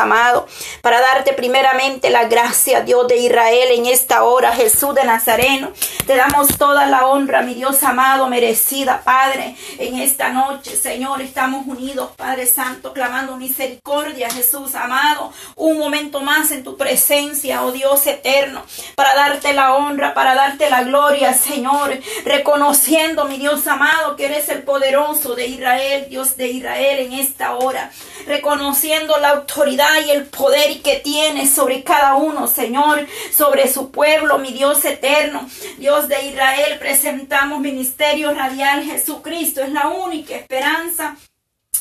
[0.00, 0.46] amado,
[0.82, 5.72] para darte primeramente la gracia, Dios de Israel, en esta hora, Jesús de Nazareno.
[6.06, 11.66] Te damos toda la honra, mi Dios amado, merecida, Padre, en esta noche, Señor, estamos
[11.66, 18.06] unidos, Padre Santo, clamando misericordia, Jesús amado, un momento más en tu presencia, oh Dios
[18.06, 18.64] eterno,
[18.94, 24.48] para darte la honra, para darte la gloria, Señor, reconociendo, mi Dios amado, que eres
[24.48, 27.90] el poderoso de Israel, Dios de Israel, en esta hora,
[28.26, 34.38] reconociendo la autoridad y el poder que tienes sobre cada uno, Señor, sobre su pueblo,
[34.38, 41.16] mi Dios eterno, Dios de Israel, presentamos ministerio radial, Jesucristo es la única esperanza.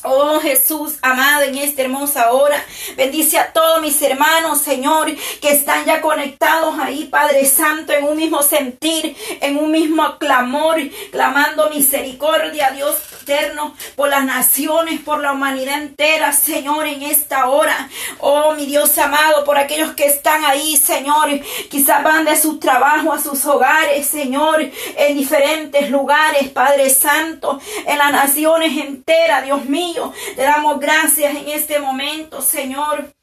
[0.03, 2.63] Oh Jesús, amado, en esta hermosa hora,
[2.95, 8.15] bendice a todos mis hermanos, Señor, que están ya conectados ahí, Padre Santo, en un
[8.15, 10.77] mismo sentir, en un mismo clamor,
[11.11, 12.95] clamando misericordia, Dios
[13.95, 17.89] por las naciones, por la humanidad entera, Señor, en esta hora.
[18.19, 21.29] Oh, mi Dios amado, por aquellos que están ahí, Señor,
[21.69, 24.61] quizás van de su trabajo a sus hogares, Señor,
[24.97, 31.49] en diferentes lugares, Padre Santo, en las naciones enteras, Dios mío te damos gracias en
[31.49, 33.18] este momento, Señor.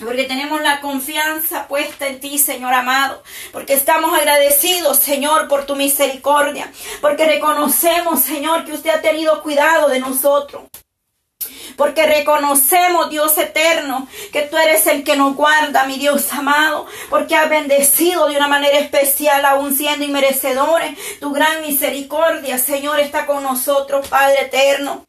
[0.00, 3.22] Porque tenemos la confianza puesta en ti, Señor amado.
[3.52, 6.70] Porque estamos agradecidos, Señor, por tu misericordia.
[7.00, 10.64] Porque reconocemos, Señor, que usted ha tenido cuidado de nosotros.
[11.76, 16.86] Porque reconocemos, Dios eterno, que tú eres el que nos guarda, mi Dios amado.
[17.08, 20.98] Porque has bendecido de una manera especial, aún siendo inmerecedores.
[21.20, 25.04] Tu gran misericordia, Señor, está con nosotros, Padre eterno.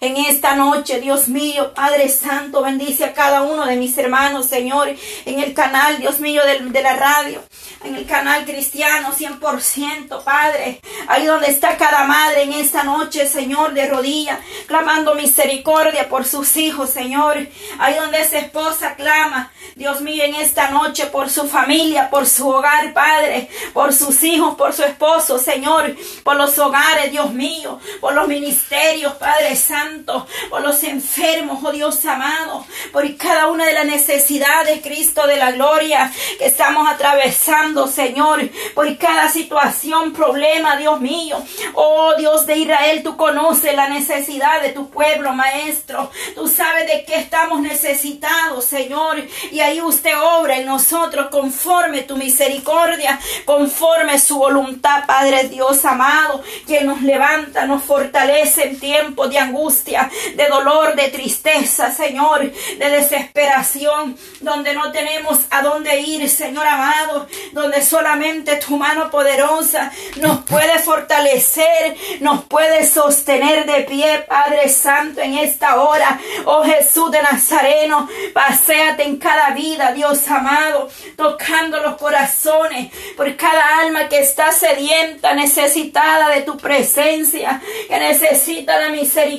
[0.00, 4.88] En esta noche, Dios mío, Padre Santo, bendice a cada uno de mis hermanos, Señor,
[5.24, 7.42] en el canal, Dios mío, de, la radio,
[7.82, 10.80] en el canal cristiano, 100%, Padre.
[11.08, 16.56] Ahí donde está cada madre en esta noche, Señor, de rodillas, clamando misericordia por sus
[16.56, 17.48] hijos, Señor.
[17.80, 22.48] Ahí donde esa esposa clama, Dios mío, en esta noche por su familia, por su
[22.48, 28.14] hogar, Padre, por sus hijos, por su esposo, Señor, por los hogares, Dios mío, por
[28.14, 33.86] los ministerios, Padre Santo, por los enfermos, oh Dios amado, por cada una de las
[33.86, 41.42] necesidades, Cristo de la gloria, que estamos atravesando, Señor, por cada situación, problema, Dios mío.
[41.74, 46.10] Oh Dios de Israel, tú conoces la necesidad de tu pueblo, Maestro.
[46.34, 49.22] Tú sabes de qué estamos necesitados, Señor.
[49.52, 56.42] Y ahí usted obra en nosotros conforme tu misericordia, conforme su voluntad, Padre Dios amado,
[56.66, 62.90] que nos levanta, nos fortalece en tiempo de angustia, de dolor, de tristeza, Señor, de
[62.90, 70.44] desesperación, donde no tenemos a dónde ir, Señor amado, donde solamente tu mano poderosa nos
[70.44, 76.18] puede fortalecer, nos puede sostener de pie, Padre Santo, en esta hora.
[76.44, 83.80] Oh Jesús de Nazareno, paséate en cada vida, Dios amado, tocando los corazones por cada
[83.80, 89.37] alma que está sedienta, necesitada de tu presencia, que necesita la misericordia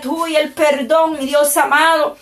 [0.00, 2.16] tuya, el perdón, mi Dios amado.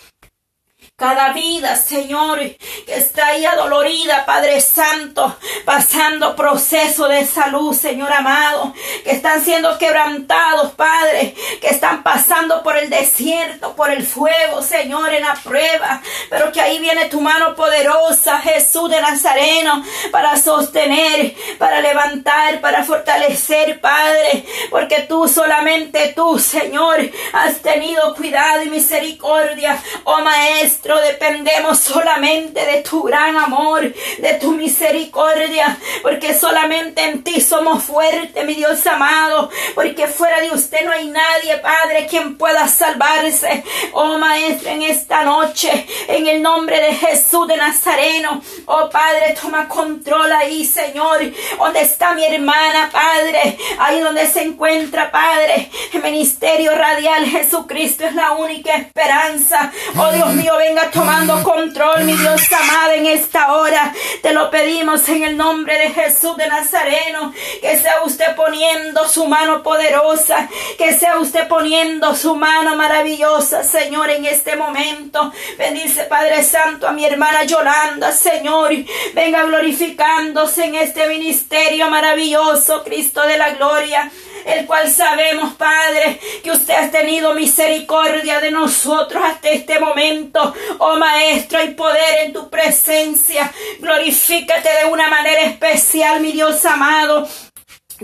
[0.98, 8.75] Cada vida, Señor, que está ahí adolorida, Padre Santo, pasando proceso de salud, Señor amado,
[9.04, 15.14] que están siendo quebrantados, Padre, que están pasando por el desierto, por el fuego, Señor,
[15.14, 21.32] en la prueba, pero que ahí viene tu mano poderosa, Jesús de Nazareno, para sostener,
[21.60, 29.80] para levantar, para fortalecer, Padre, porque tú solamente tú, Señor, has tenido cuidado y misericordia,
[30.03, 37.41] oh Maestro dependemos solamente de tu gran amor, de tu misericordia, porque solamente en ti
[37.41, 42.66] somos fuertes, mi Dios amado, porque fuera de usted no hay nadie, Padre, quien pueda
[42.69, 43.62] salvarse.
[43.93, 49.69] Oh Maestro, en esta noche, en el nombre de Jesús de Nazareno, oh Padre, toma
[49.69, 51.21] control ahí, Señor,
[51.59, 58.15] donde está mi hermana, Padre, ahí donde se encuentra, Padre, el ministerio radial, Jesucristo es
[58.15, 59.72] la única esperanza.
[59.97, 63.92] Oh Dios mío, venga tomando control, mi Dios amado, en esta hora.
[64.22, 67.34] Te lo pedimos en el nombre de Jesús de Nazareno.
[67.60, 70.48] Que sea usted poniendo su mano poderosa.
[70.78, 75.33] Que sea usted poniendo su mano maravillosa, Señor, en este momento.
[75.59, 78.71] Bendice, Padre Santo, a mi hermana Yolanda, Señor.
[79.15, 84.10] Venga glorificándose en este ministerio maravilloso, Cristo de la gloria
[84.48, 90.54] el cual sabemos, Padre, que usted ha tenido misericordia de nosotros hasta este momento.
[90.78, 93.53] Oh Maestro, hay poder en tu presencia.
[93.80, 97.26] Glorifícate de una manera especial, mi Dios amado.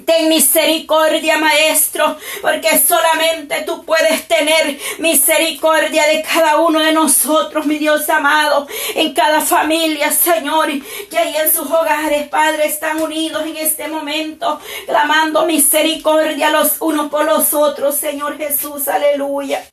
[0.04, 7.78] Ten misericordia, Maestro, porque solamente tú puedes tener misericordia de cada uno de nosotros, mi
[7.78, 10.68] Dios amado, en cada familia, Señor,
[11.08, 17.08] que ahí en sus hogares, Padre, están unidos en este momento, clamando misericordia los unos
[17.08, 19.64] por los otros, Señor Jesús, aleluya.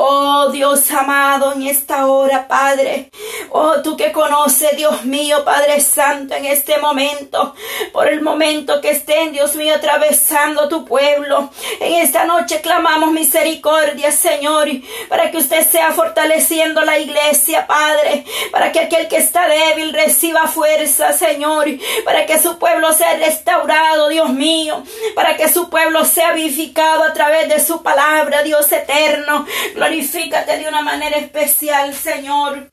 [0.00, 3.10] Oh Dios amado, en esta hora, Padre.
[3.50, 7.56] Oh, tú que conoces, Dios mío, Padre Santo, en este momento,
[7.92, 11.50] por el momento que estén, Dios mío, atravesando tu pueblo.
[11.80, 14.68] En esta noche clamamos misericordia, Señor,
[15.08, 20.46] para que usted sea fortaleciendo la iglesia, Padre, para que aquel que está débil reciba
[20.46, 21.66] fuerza, Señor,
[22.04, 24.80] para que su pueblo sea restaurado, Dios mío,
[25.16, 29.44] para que su pueblo sea vivificado a través de su palabra, Dios eterno.
[29.88, 32.70] Glorifícate de una manera especial, Señor.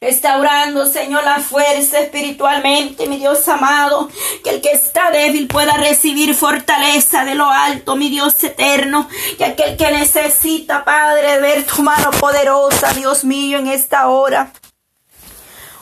[0.00, 4.08] Restaurando, Señor, la fuerza espiritualmente, mi Dios amado.
[4.42, 9.06] Que el que está débil pueda recibir fortaleza de lo alto, mi Dios eterno.
[9.36, 14.50] Que aquel que necesita, Padre, ver tu mano poderosa, Dios mío, en esta hora.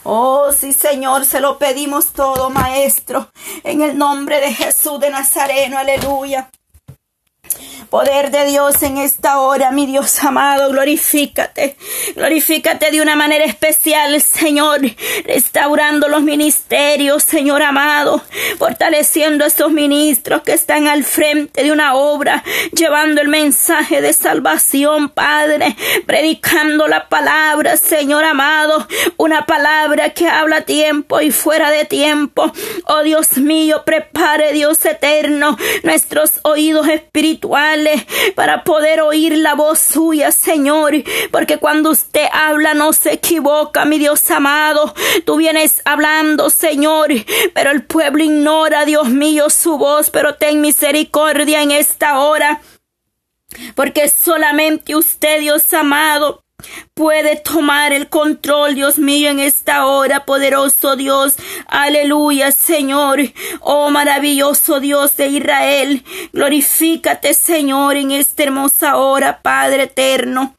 [0.02, 3.30] Oh, sí, Señor, se lo pedimos todo, Maestro.
[3.62, 6.50] En el nombre de Jesús de Nazareno, aleluya.
[7.90, 11.76] Poder de Dios en esta hora, mi Dios amado, glorifícate.
[12.16, 14.80] Glorifícate de una manera especial, Señor,
[15.24, 18.22] restaurando los ministerios, Señor amado,
[18.58, 22.42] fortaleciendo a estos ministros que están al frente de una obra,
[22.72, 28.86] llevando el mensaje de salvación, Padre, predicando la palabra, Señor amado,
[29.16, 32.52] una palabra que habla tiempo y fuera de tiempo.
[32.86, 37.75] Oh Dios mío, prepare Dios eterno nuestros oídos espirituales
[38.34, 40.92] para poder oír la voz suya, Señor,
[41.30, 44.94] porque cuando usted habla no se equivoca, mi Dios amado.
[45.24, 47.10] Tú vienes hablando, Señor,
[47.54, 52.60] pero el pueblo ignora, Dios mío, su voz, pero ten misericordia en esta hora.
[53.74, 56.45] Porque solamente usted, Dios amado,
[56.94, 61.34] puede tomar el control, Dios mío, en esta hora, poderoso Dios.
[61.66, 63.20] Aleluya, Señor.
[63.60, 66.04] Oh, maravilloso Dios de Israel.
[66.32, 70.54] Glorifícate, Señor, en esta hermosa hora, Padre eterno.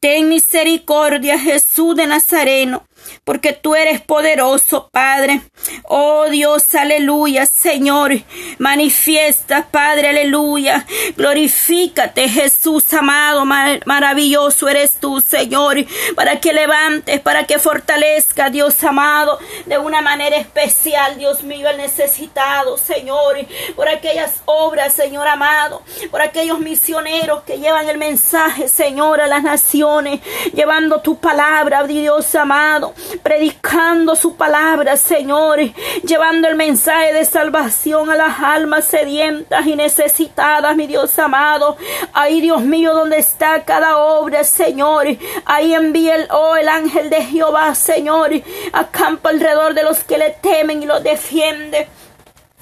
[0.00, 2.86] Ten misericordia, Jesús de Nazareno
[3.24, 5.40] porque tú eres poderoso, Padre.
[5.84, 8.12] Oh Dios, aleluya, Señor.
[8.58, 10.86] Manifiesta, Padre, aleluya.
[11.16, 15.84] Glorifícate, Jesús amado, maravilloso eres tú, Señor,
[16.14, 21.78] para que levantes, para que fortalezca, Dios amado, de una manera especial, Dios mío, el
[21.78, 23.36] necesitado, Señor,
[23.74, 29.42] por aquellas obras, Señor amado, por aquellos misioneros que llevan el mensaje, Señor, a las
[29.42, 30.20] naciones,
[30.52, 35.58] llevando tu palabra, Dios amado predicando su palabra, Señor,
[36.04, 41.76] llevando el mensaje de salvación a las almas sedientas y necesitadas, mi Dios amado.
[42.12, 45.06] Ahí, Dios mío, donde está cada obra, Señor.
[45.44, 48.30] Ahí envía el, oh, el ángel de Jehová, Señor,
[48.72, 51.88] acampa alrededor de los que le temen y los defiende.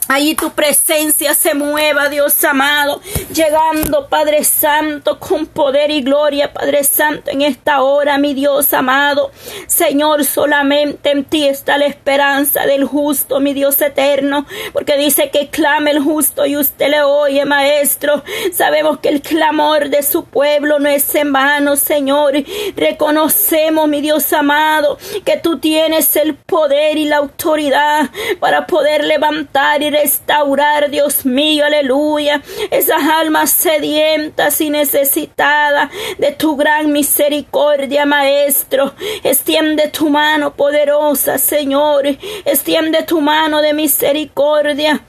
[0.09, 3.01] Ahí tu presencia se mueva, Dios amado,
[3.33, 9.31] llegando, Padre Santo, con poder y gloria, Padre Santo, en esta hora, mi Dios amado.
[9.67, 15.49] Señor, solamente en ti está la esperanza del justo, mi Dios eterno, porque dice que
[15.49, 18.23] clame el justo y usted le oye, Maestro.
[18.53, 22.35] Sabemos que el clamor de su pueblo no es en vano, Señor.
[22.77, 29.83] Reconocemos, mi Dios amado, que tú tienes el poder y la autoridad para poder levantar
[29.83, 38.95] y restaurar, Dios mío, aleluya, esas almas sedientas y necesitadas de tu gran misericordia, Maestro.
[39.23, 42.07] Extiende tu mano poderosa, Señor.
[42.45, 45.05] Extiende tu mano de misericordia.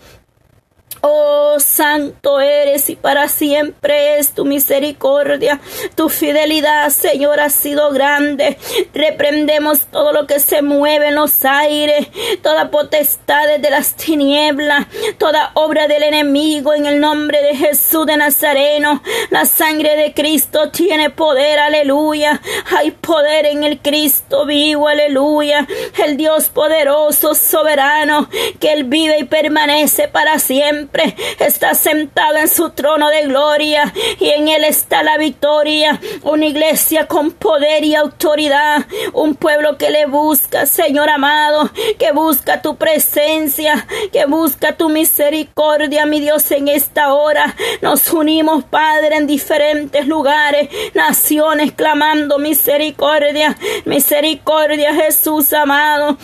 [1.06, 5.60] Oh, santo eres y para siempre es tu misericordia.
[5.96, 8.58] Tu fidelidad, Señor, ha sido grande.
[8.94, 12.08] Reprendemos todo lo que se mueve en los aires,
[12.42, 18.16] toda potestad de las tinieblas, toda obra del enemigo en el nombre de Jesús de
[18.16, 19.04] Nazareno.
[19.30, 22.40] La sangre de Cristo tiene poder, aleluya.
[22.78, 25.68] Hay poder en el Cristo vivo, aleluya.
[26.02, 28.30] El Dios poderoso, soberano,
[28.62, 30.93] que Él vive y permanece para siempre
[31.40, 36.00] está sentado en su trono de gloria y en él está la victoria.
[36.24, 38.86] Una iglesia con poder y autoridad.
[39.14, 46.06] Un pueblo que le busca, Señor amado, que busca tu presencia, que busca tu misericordia,
[46.06, 47.56] mi Dios, en esta hora.
[47.82, 56.18] Nos unimos, Padre, en diferentes lugares, naciones, clamando misericordia, misericordia, Jesús amado.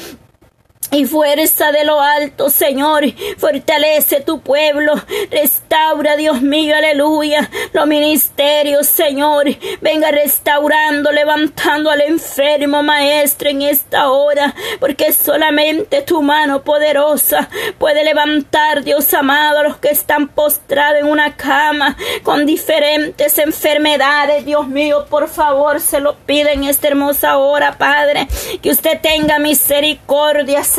[0.92, 3.04] Y fuerza de lo alto, Señor.
[3.38, 4.94] Fortalece tu pueblo.
[5.30, 7.50] Restaura, Dios mío, aleluya.
[7.74, 9.46] Los ministerios, Señor.
[9.82, 14.56] Venga restaurando, levantando al enfermo, Maestro, en esta hora.
[14.80, 21.08] Porque solamente tu mano poderosa puede levantar, Dios amado, a los que están postrados en
[21.08, 24.46] una cama con diferentes enfermedades.
[24.46, 28.28] Dios mío, por favor, se lo pide en esta hermosa hora, Padre.
[28.62, 30.79] Que usted tenga misericordia, Señor,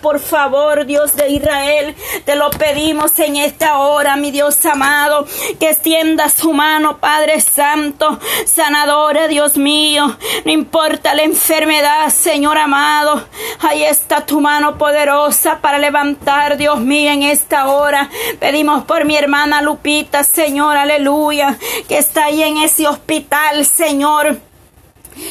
[0.00, 5.26] por favor, Dios de Israel, te lo pedimos en esta hora, mi Dios amado,
[5.58, 13.26] que extienda su mano, Padre Santo, sanadora, Dios mío, no importa la enfermedad, Señor amado,
[13.60, 18.08] ahí está tu mano poderosa para levantar, Dios mío, en esta hora.
[18.38, 24.49] Pedimos por mi hermana Lupita, Señor, aleluya, que está ahí en ese hospital, Señor.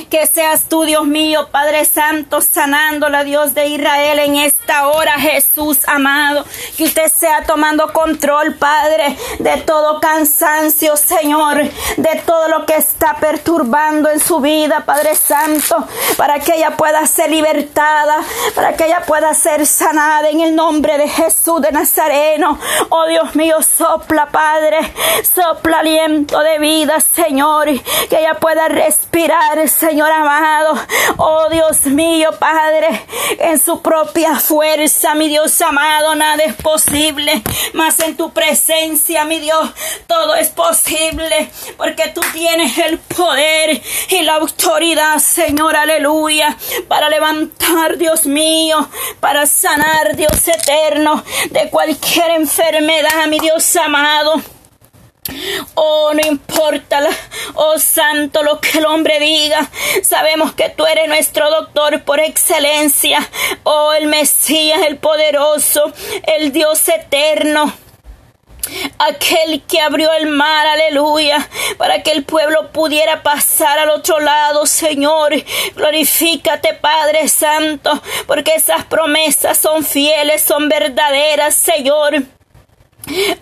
[0.10, 5.80] Que seas tú, Dios mío, Padre Santo, sanándola, Dios de Israel, en esta hora, Jesús
[5.88, 6.46] amado.
[6.78, 11.58] Que usted sea tomando control, Padre, de todo cansancio, Señor,
[11.98, 17.06] de todo lo que está perturbando en su vida, Padre Santo, para que ella pueda
[17.06, 18.18] ser libertada,
[18.56, 22.60] para que ella pueda ser sanada en el nombre de Jesús de Nazareno.
[22.90, 24.94] Oh Dios mío, sopla, Padre,
[25.24, 27.68] sopla aliento de vida, Señor,
[28.10, 30.78] que ella pueda respirar, Señor amado.
[31.16, 33.06] Oh Dios mío, Padre,
[33.40, 37.42] en su propia fuerza, mi Dios amado, nada es posible.
[37.72, 39.70] Mas en tu presencia, mi Dios,
[40.06, 41.50] todo es posible.
[41.78, 46.58] Porque tú tienes el poder y la autoridad, Señor, aleluya.
[46.90, 48.90] Para levantar, Dios mío,
[49.22, 54.59] para sanar, Dios eterno, de cualquier enfermedad, mi Dios amado.
[55.76, 57.02] Oh, no importa,
[57.54, 59.70] oh santo, lo que el hombre diga.
[60.04, 63.20] Sabemos que tú eres nuestro doctor por excelencia.
[63.64, 65.92] Oh, el Mesías, el poderoso,
[66.24, 67.74] el Dios eterno.
[69.00, 71.48] Aquel que abrió el mar, aleluya,
[71.78, 75.34] para que el pueblo pudiera pasar al otro lado, Señor.
[75.76, 82.24] Glorifícate, Padre Santo, porque esas promesas son fieles, son verdaderas, Señor.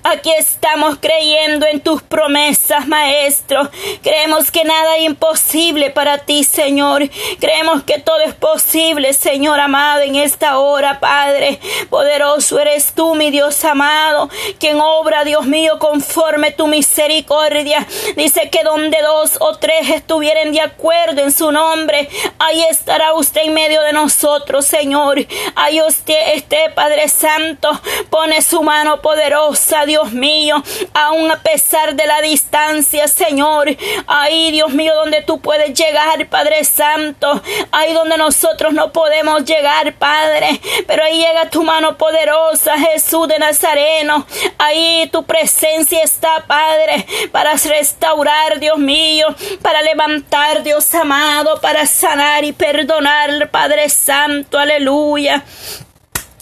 [0.03, 3.69] Aquí estamos creyendo en tus promesas, Maestro.
[4.01, 7.09] Creemos que nada es imposible para ti, Señor.
[7.39, 11.59] Creemos que todo es posible, Señor amado, en esta hora, Padre.
[11.89, 17.86] Poderoso eres tú, mi Dios amado, quien obra, Dios mío, conforme tu misericordia.
[18.15, 22.07] Dice que donde dos o tres estuvieren de acuerdo en su nombre,
[22.39, 25.17] ahí estará usted en medio de nosotros, Señor.
[25.55, 27.69] Ahí usted esté, Padre Santo.
[28.09, 33.67] Pone su mano poderosa Dios mío, aún a pesar de la distancia, Señor.
[34.07, 37.41] Ahí, Dios mío, donde tú puedes llegar, Padre Santo.
[37.71, 40.59] Ahí donde nosotros no podemos llegar, Padre.
[40.87, 44.25] Pero ahí llega tu mano poderosa, Jesús de Nazareno.
[44.57, 49.27] Ahí tu presencia está, Padre, para restaurar, Dios mío,
[49.61, 54.57] para levantar, Dios amado, para sanar y perdonar, Padre Santo.
[54.57, 55.43] Aleluya.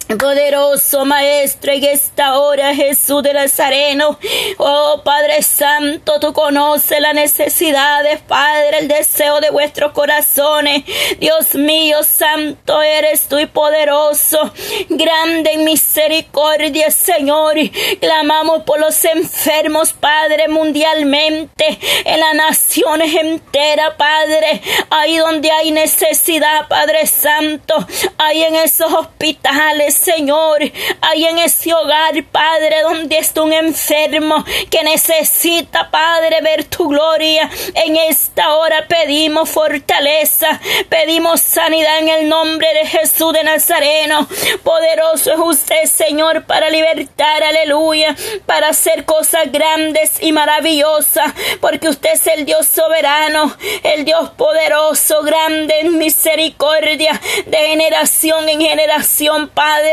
[0.06, 4.16] Poderoso Maestro, en esta hora Jesús de Nazareno,
[4.56, 10.84] oh Padre Santo, tú conoces las necesidades, Padre, el deseo de vuestros corazones.
[11.18, 14.52] Dios mío, Santo eres tú y poderoso,
[14.88, 17.56] grande en misericordia, Señor.
[18.00, 26.68] Clamamos por los enfermos, Padre, mundialmente, en las naciones enteras, Padre, ahí donde hay necesidad,
[26.68, 27.74] Padre Santo,
[28.18, 30.60] ahí en esos hospitales, Señor,
[31.00, 37.48] ahí en ese hogar, Padre, donde está un enfermo que necesita, Padre, ver tu gloria.
[37.74, 44.28] En esta hora pedimos fortaleza, pedimos sanidad en el nombre de Jesús de Nazareno.
[44.62, 52.10] Poderoso es usted, Señor, para libertar, aleluya, para hacer cosas grandes y maravillosas, porque usted
[52.12, 59.85] es el Dios soberano, el Dios poderoso, grande en misericordia, de generación en generación, Padre.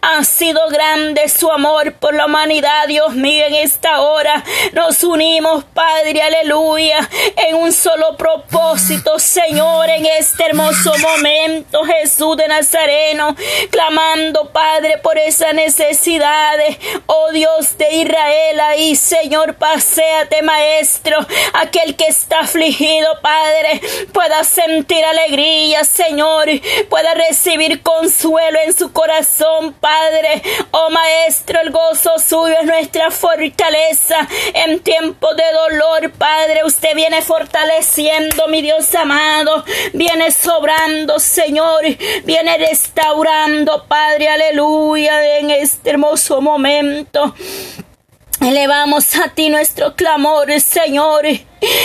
[0.00, 4.42] Ha sido grande su amor por la humanidad, Dios mío, en esta hora.
[4.72, 12.48] Nos unimos, Padre, aleluya, en un solo propósito, Señor, en este hermoso momento, Jesús de
[12.48, 13.36] Nazareno,
[13.70, 16.76] clamando, Padre, por esas necesidades.
[17.06, 21.18] Oh Dios de Israel, ahí, Señor, paséate, Maestro,
[21.54, 23.80] aquel que está afligido, Padre,
[24.12, 26.48] pueda sentir alegría, Señor,
[26.88, 30.42] pueda recibir consuelo en su corazón corazón, Padre.
[30.70, 36.64] Oh Maestro, el gozo suyo es nuestra fortaleza en tiempo de dolor, Padre.
[36.64, 39.64] Usted viene fortaleciendo, mi Dios amado.
[39.92, 41.84] Viene sobrando, Señor.
[42.24, 44.28] Viene restaurando, Padre.
[44.28, 45.38] Aleluya.
[45.38, 47.34] En este hermoso momento.
[48.40, 51.24] Elevamos a ti nuestro clamor, Señor.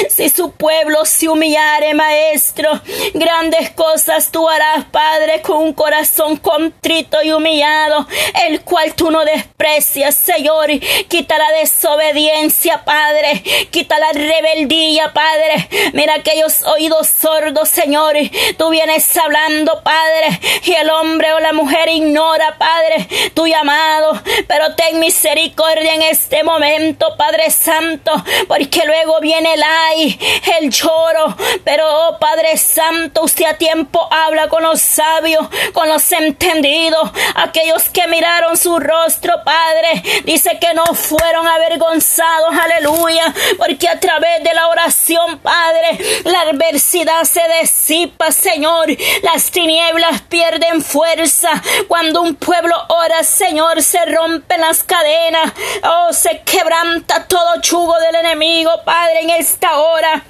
[0.10, 2.82] Si su pueblo se humillare, Maestro,
[3.14, 8.08] grandes cosas tú harás, Padre, con un corazón contrito y humillado,
[8.48, 10.70] el cual tú no desprecias, Señor.
[11.08, 13.44] Quita la desobediencia, Padre.
[13.72, 15.70] Quita la rebeldía, Padre.
[15.94, 18.16] Mira aquellos oídos sordos, Señor.
[18.58, 24.22] Tú vienes hablando, Padre, y el hombre o la mujer ignora, Padre, tu llamado.
[24.48, 28.12] Pero ten misericordia en este momento, Padre Santo,
[28.48, 30.20] porque luego viene la ay,
[30.60, 31.36] el lloro.
[31.64, 37.90] Pero, oh Padre Santo, usted a tiempo habla con los sabios, con los entendidos, aquellos
[37.90, 40.04] que miraron su rostro, Padre.
[40.26, 47.24] Dice que no fueron avergonzados, aleluya, porque a través de la oración, Padre, la adversidad
[47.24, 48.88] se disipa, Señor.
[49.24, 51.50] Las tinieblas pierden fuerza.
[51.88, 55.54] Cuando un pueblo ora, Señor, se rompen las cadenas.
[55.84, 60.24] Oh, se quebranta todo chugo del enemigo, Padre, en esta ahora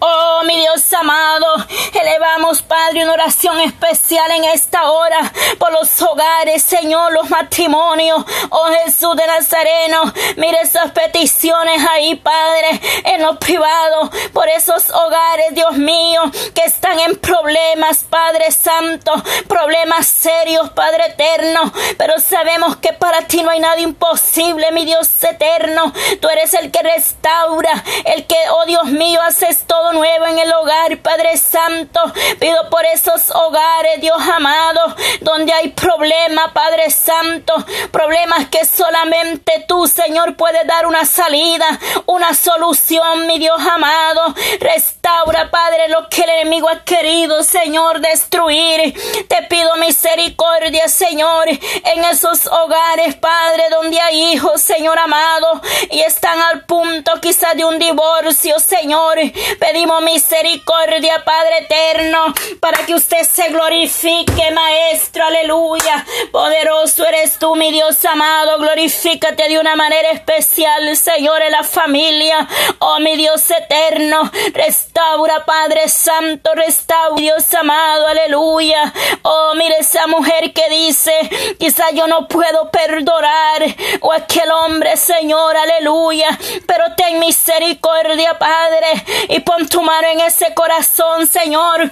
[0.00, 1.46] Oh, mi Dios amado,
[1.92, 8.24] elevamos, Padre, una oración especial en esta hora por los hogares, Señor, los matrimonios.
[8.50, 15.54] Oh, Jesús de Nazareno, mire esas peticiones ahí, Padre, en los privados, por esos hogares,
[15.54, 16.22] Dios mío,
[16.54, 19.12] que están en problemas, Padre Santo,
[19.48, 21.72] problemas serios, Padre eterno.
[21.98, 25.92] Pero sabemos que para ti no hay nada imposible, mi Dios eterno.
[26.20, 30.52] Tú eres el que restaura, el que, oh Dios mío, hace todo nuevo en el
[30.52, 32.00] hogar, Padre Santo.
[32.38, 37.54] Pido por esos hogares, Dios amado, donde hay problemas, Padre Santo,
[37.90, 41.66] problemas que solamente tú, Señor, puedes dar una salida,
[42.06, 44.34] una solución, mi Dios amado.
[44.60, 48.94] Restaura, Padre, lo que el enemigo ha querido, Señor, destruir.
[49.28, 56.40] Te pido misericordia, Señor, en esos hogares, Padre, donde hay hijos, Señor amado, y están
[56.40, 59.18] al punto quizá de un divorcio, Señor.
[59.58, 66.04] Pedimos misericordia, Padre eterno, para que usted se glorifique, Maestro, aleluya.
[66.30, 68.58] Poderoso eres tú, mi Dios amado.
[68.58, 72.48] Glorifícate de una manera especial, Señor, en la familia.
[72.78, 78.92] Oh, mi Dios eterno, restaura, Padre Santo, restaura, Dios amado, aleluya.
[79.22, 81.12] Oh, mire esa mujer que dice,
[81.58, 83.62] quizá yo no puedo perdonar,
[84.00, 90.54] o aquel hombre, Señor, aleluya, pero ten misericordia, Padre, y pon tu mano en ese
[90.54, 91.90] corazón, Señor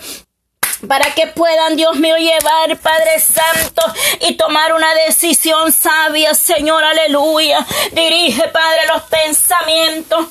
[0.89, 3.83] para que puedan, Dios mío, llevar, Padre Santo,
[4.21, 7.67] y tomar una decisión sabia, Señor, aleluya.
[7.93, 10.27] Dirige, Padre, los pensamientos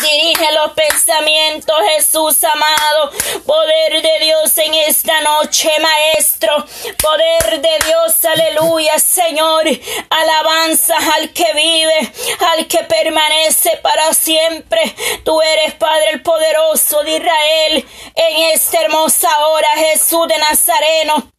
[0.00, 3.10] Dirige los pensamientos, Jesús amado.
[3.46, 6.64] Poder de Dios en esta noche, Maestro.
[7.00, 9.64] Poder de Dios, aleluya, Señor.
[10.10, 12.12] Alabanza al que vive,
[12.54, 14.80] al que permanece para siempre.
[15.24, 17.88] Tú eres, Padre, poderoso de Israel.
[18.14, 21.30] En esta hermosa hora, Jesús de Nazareno.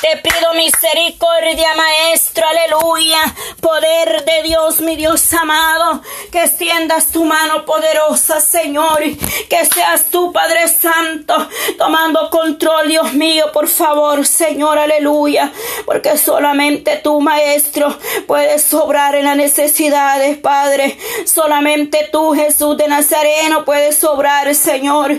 [0.00, 3.34] Te pido misericordia, Maestro, aleluya.
[3.60, 6.02] Poder de Dios, mi Dios amado.
[6.30, 9.02] Que extiendas tu mano poderosa, Señor.
[9.48, 15.52] Que seas tú, Padre Santo, tomando control, Dios mío, por favor, Señor, aleluya.
[15.84, 20.98] Porque solamente tú, Maestro, puedes sobrar en las necesidades, Padre.
[21.24, 25.12] Solamente tú, Jesús de Nazareno, puedes sobrar, Señor.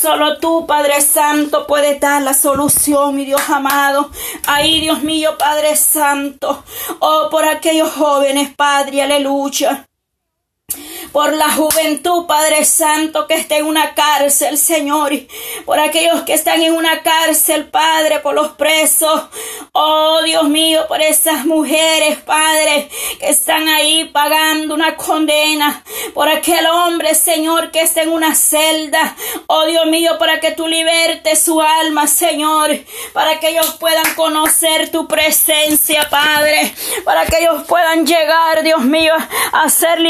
[0.00, 4.10] Solo tú, Padre Santo, puedes dar la solución, mi Dios amado.
[4.46, 6.64] Ahí, Dios mío, Padre Santo.
[7.00, 9.89] Oh, por aquellos jóvenes, Padre, aleluya
[11.12, 15.12] por la juventud, Padre Santo, que está en una cárcel, Señor,
[15.64, 19.22] por aquellos que están en una cárcel, Padre, por los presos,
[19.72, 25.82] oh Dios mío, por esas mujeres, Padre, que están ahí pagando una condena,
[26.14, 30.66] por aquel hombre, Señor, que está en una celda, oh Dios mío, para que tú
[30.66, 32.70] libertes su alma, Señor,
[33.12, 36.72] para que ellos puedan conocer tu presencia, Padre,
[37.04, 39.14] para que ellos puedan llegar, Dios mío,
[39.52, 40.00] a ser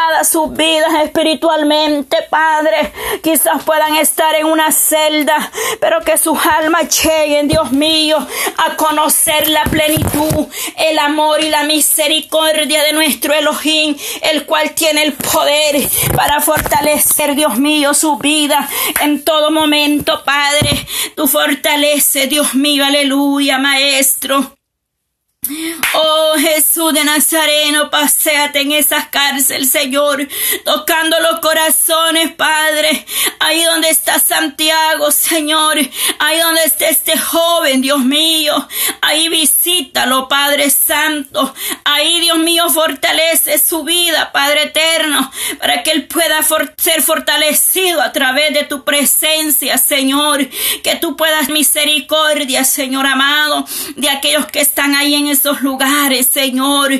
[0.00, 2.92] libertadas su vidas espiritualmente, Padre.
[3.22, 8.16] Quizás puedan estar en una celda, pero que sus almas lleguen, Dios mío,
[8.56, 14.72] a conocer conocer la plenitud, el amor y la misericordia de nuestro Elohim, el cual
[14.72, 18.68] tiene el poder para fortalecer, Dios mío, su vida
[19.00, 20.86] en todo momento, Padre.
[21.14, 24.59] Tú fortalece, Dios mío, aleluya, Maestro.
[25.94, 30.28] Oh Jesús de Nazareno, paséate en esas cárceles, Señor,
[30.66, 33.06] tocando los corazones, Padre.
[33.38, 35.78] Ahí donde está Santiago, Señor.
[36.18, 38.68] Ahí donde está este joven, Dios mío.
[39.00, 41.54] Ahí visítalo, Padre Santo.
[41.84, 46.40] Ahí, Dios mío, fortalece su vida, Padre Eterno, para que él pueda
[46.76, 50.46] ser fortalecido a través de tu presencia, Señor.
[50.82, 53.64] Que tú puedas misericordia, Señor amado,
[53.96, 56.90] de aquellos que están ahí en esos lugares, Señor.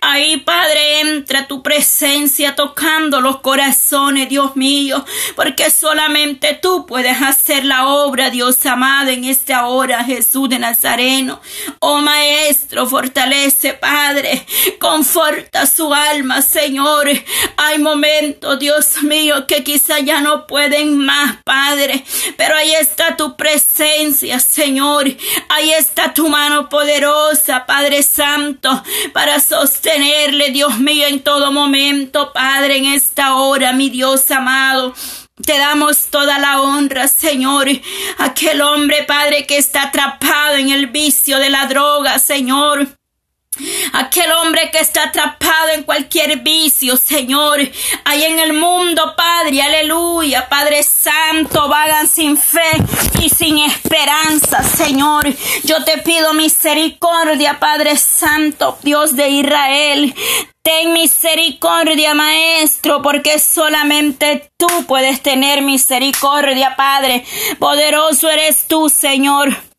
[0.00, 5.04] Ahí, Padre, entra tu presencia tocando los corazones, Dios mío,
[5.36, 11.40] porque solamente tú puedes hacer la obra, Dios amado, en esta hora, Jesús de Nazareno.
[11.80, 14.46] Oh Maestro, fortalece, Padre,
[14.78, 17.08] conforta su alma, Señor.
[17.56, 22.04] Hay momentos, Dios mío, que quizá ya no pueden más, Padre,
[22.36, 25.06] pero ahí está tu presencia, Señor.
[25.48, 32.30] Ahí está tu mano poderosa, Padre Padre Santo, para sostenerle, Dios mío, en todo momento,
[32.30, 34.92] Padre, en esta hora, mi Dios amado.
[35.46, 37.68] Te damos toda la honra, Señor.
[38.18, 42.86] Aquel hombre, Padre, que está atrapado en el vicio de la droga, Señor.
[43.92, 47.60] Aquel hombre que está atrapado en cualquier vicio, Señor,
[48.04, 52.70] ahí en el mundo, Padre, aleluya, Padre Santo, vagan sin fe
[53.20, 55.26] y sin esperanza, Señor.
[55.64, 60.14] Yo te pido misericordia, Padre Santo, Dios de Israel.
[60.62, 67.24] Ten misericordia, Maestro, porque solamente tú puedes tener misericordia, Padre.
[67.58, 69.69] Poderoso eres tú, Señor.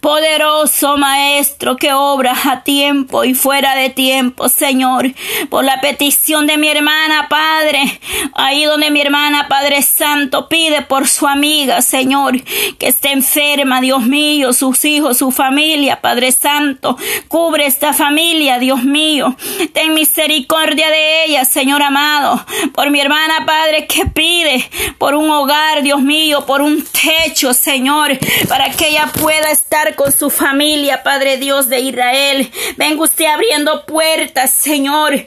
[0.00, 5.12] Poderoso Maestro que obras a tiempo y fuera de tiempo, Señor,
[5.48, 8.00] por la petición de mi hermana, Padre,
[8.34, 12.42] ahí donde mi hermana, Padre Santo, pide por su amiga, Señor,
[12.78, 16.96] que esté enferma, Dios mío, sus hijos, su familia, Padre Santo,
[17.28, 19.36] cubre esta familia, Dios mío,
[19.72, 22.44] ten misericordia de ella, Señor amado,
[22.74, 24.68] por mi hermana, Padre, que pide
[24.98, 28.18] por un hogar, Dios mío, por un techo, Señor,
[28.48, 32.50] para que ella pueda estar con su familia, Padre Dios de Israel.
[32.76, 35.26] Venga usted abriendo puertas, Señor.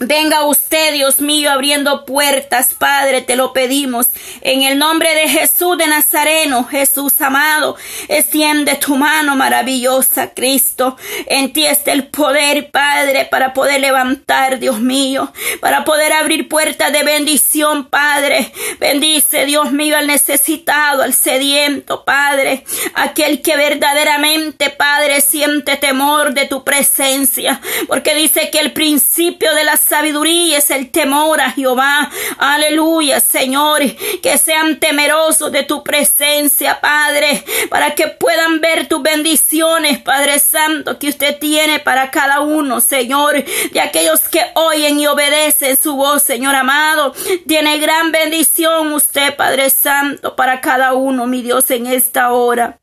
[0.00, 4.06] Venga usted, Dios mío, abriendo puertas, Padre, te lo pedimos.
[4.42, 10.96] En el nombre de Jesús de Nazareno, Jesús amado, extiende tu mano maravillosa, Cristo.
[11.26, 16.92] En ti está el poder, Padre, para poder levantar, Dios mío, para poder abrir puertas
[16.92, 18.52] de bendición, Padre.
[18.78, 22.64] Bendice, Dios mío, al necesitado, al sediento, Padre.
[22.94, 27.60] Aquel que verdaderamente, Padre, siente temor de tu presencia.
[27.88, 32.10] Porque dice que el principio de la sabiduría es el temor a Jehová.
[32.38, 33.82] Aleluya, Señor,
[34.22, 40.98] que sean temerosos de tu presencia, Padre, para que puedan ver tus bendiciones, Padre Santo,
[40.98, 46.22] que usted tiene para cada uno, Señor, de aquellos que oyen y obedecen su voz,
[46.22, 47.14] Señor amado.
[47.46, 52.78] Tiene gran bendición usted, Padre Santo, para cada uno, mi Dios, en esta hora.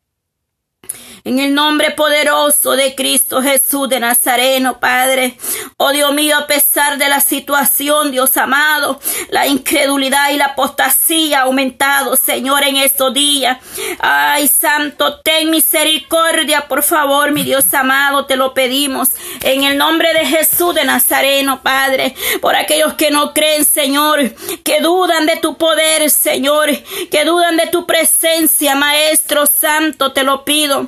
[1.25, 5.35] En el nombre poderoso de Cristo Jesús de Nazareno, Padre.
[5.75, 11.39] Oh Dios mío, a pesar de la situación, Dios amado, la incredulidad y la apostasía
[11.39, 13.57] ha aumentado, Señor, en estos días.
[13.97, 19.09] Ay, Santo, ten misericordia, por favor, mi Dios amado, te lo pedimos.
[19.41, 24.19] En el nombre de Jesús de Nazareno, Padre, por aquellos que no creen, Señor,
[24.63, 26.69] que dudan de tu poder, Señor,
[27.09, 30.87] que dudan de tu presencia, Maestro Santo, te lo pido.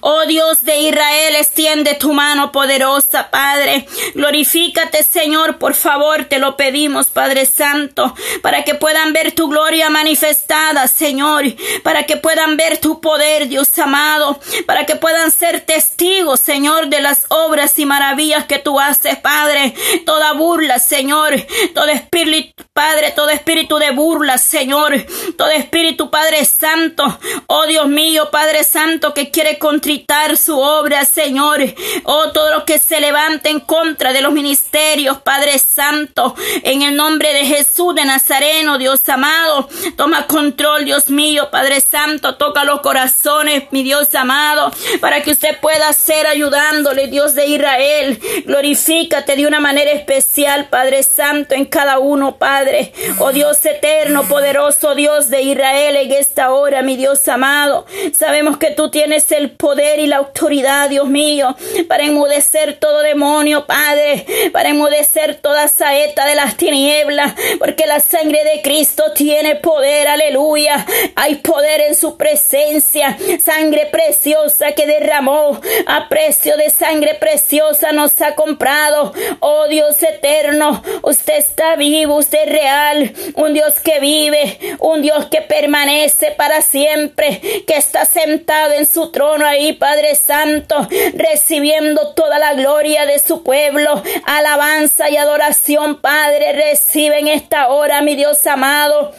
[0.00, 3.86] Oh Dios de Israel, extiende tu mano poderosa, Padre.
[4.14, 9.90] Glorifícate, Señor, por favor, te lo pedimos, Padre Santo, para que puedan ver tu gloria
[9.90, 11.44] manifestada, Señor,
[11.82, 17.00] para que puedan ver tu poder, Dios amado, para que puedan ser testigos, Señor, de
[17.00, 19.74] las obras y maravillas que tú haces, Padre.
[20.06, 21.34] Toda burla, Señor,
[21.74, 24.94] todo espíritu, Padre, todo espíritu de burla, Señor,
[25.36, 31.60] todo espíritu, Padre Santo, oh Dios mío, Padre Santo, que quiere contritar su obra, Señor.
[32.04, 36.94] Oh, todo lo que se levante en contra de los ministerios, Padre Santo, en el
[36.94, 42.82] nombre de Jesús de Nazareno, Dios amado, toma control, Dios mío, Padre Santo, toca los
[42.82, 48.20] corazones, mi Dios amado, para que usted pueda ser ayudándole, Dios de Israel.
[48.44, 52.92] Glorifícate de una manera especial, Padre Santo, en cada uno, Padre.
[53.18, 57.86] Oh Dios eterno, poderoso Dios de Israel, en esta hora, mi Dios amado.
[58.12, 61.56] Sabemos que tú tienes el poder y la autoridad, Dios mío,
[61.88, 68.42] para enmudecer todo demonio, Padre, para enmudecer toda saeta de las tinieblas, porque la sangre
[68.44, 70.84] de Cristo tiene poder, aleluya.
[71.14, 78.20] Hay poder en su presencia, sangre preciosa que derramó a precio de sangre preciosa nos
[78.20, 79.12] ha comprado.
[79.40, 85.26] Oh Dios eterno, usted está vivo, usted es real, un Dios que vive, un Dios
[85.26, 92.38] que permanece para siempre, que está sentado en su trono ahí, Padre Santo, recibiendo toda
[92.38, 98.46] la gloria de su pueblo, alabanza y adoración, Padre, recibe en esta hora, mi Dios
[98.46, 99.12] amado.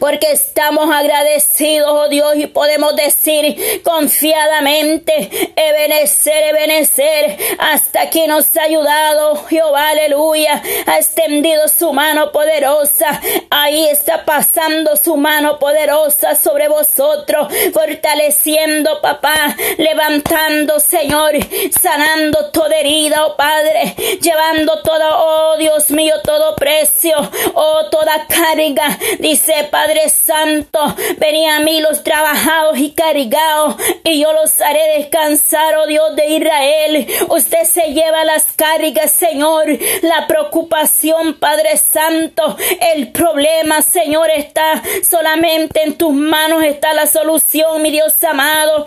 [0.00, 8.62] Porque estamos agradecidos, oh Dios, y podemos decir confiadamente, Ebenecer, Ebenecer, hasta aquí nos ha
[8.62, 16.68] ayudado Jehová, aleluya, ha extendido su mano poderosa, ahí está pasando su mano poderosa sobre
[16.68, 21.34] vosotros, fortaleciendo, papá, levantando, Señor,
[21.80, 27.16] sanando toda herida, oh Padre, llevando todo, oh Dios mío, todo precio,
[27.54, 34.32] oh toda carga, dice Padre Santo, venía a mí los trabajados y cargados, y yo
[34.32, 37.06] los haré descansar, oh Dios de Israel.
[37.28, 39.66] Usted se lleva las cargas, Señor,
[40.02, 42.56] la preocupación, Padre Santo,
[42.94, 48.86] el problema, Señor, está solamente en tus manos, está la solución, mi Dios amado.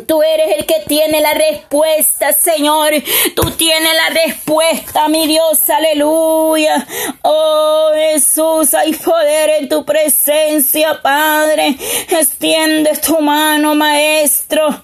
[0.00, 2.92] Tú eres el que tiene la respuesta, Señor.
[3.36, 6.84] Tú tienes la respuesta, mi Dios, aleluya.
[7.22, 11.76] Oh Jesús, hay poder en tu presencia, Padre.
[12.08, 14.82] Extiende tu mano, Maestro.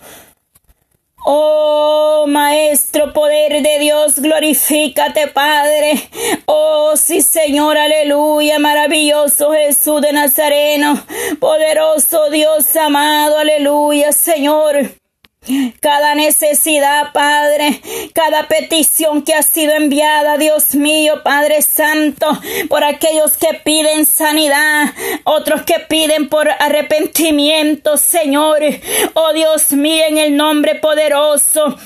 [1.27, 6.09] Oh Maestro, poder de Dios, glorifícate, Padre.
[6.46, 11.03] Oh sí, Señor, aleluya, maravilloso Jesús de Nazareno,
[11.38, 15.00] poderoso Dios amado, aleluya, Señor.
[15.81, 17.81] Cada necesidad, Padre,
[18.14, 22.26] cada petición que ha sido enviada, Dios mío, Padre Santo,
[22.68, 24.92] por aquellos que piden sanidad,
[25.24, 28.61] otros que piden por arrepentimiento, Señor.
[29.14, 31.76] Oh Dios mío, en el nombre poderoso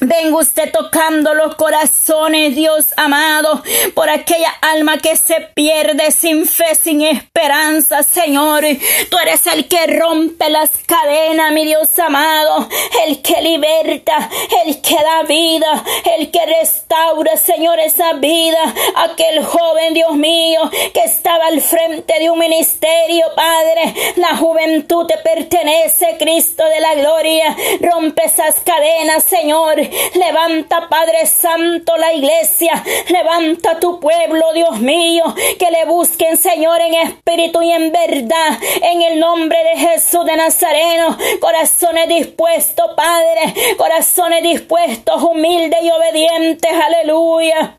[0.00, 3.64] Venga usted tocando los corazones, Dios amado,
[3.96, 8.62] por aquella alma que se pierde sin fe, sin esperanza, Señor.
[9.10, 12.68] Tú eres el que rompe las cadenas, mi Dios amado,
[13.06, 14.30] el que liberta,
[14.64, 15.84] el que da vida,
[16.16, 18.72] el que restaura, Señor, esa vida.
[18.94, 20.60] Aquel joven, Dios mío,
[20.94, 23.94] que estaba al frente de un ministerio, Padre.
[24.14, 27.56] La juventud te pertenece, Cristo de la gloria.
[27.80, 32.82] Rompe esas cadenas, Señor Levanta, Padre Santo, la iglesia.
[33.08, 35.34] Levanta tu pueblo, Dios mío.
[35.58, 38.58] Que le busquen, Señor, en espíritu y en verdad.
[38.82, 41.16] En el nombre de Jesús de Nazareno.
[41.40, 43.54] Corazones dispuestos, Padre.
[43.76, 46.72] Corazones dispuestos, humildes y obedientes.
[46.72, 47.78] Aleluya.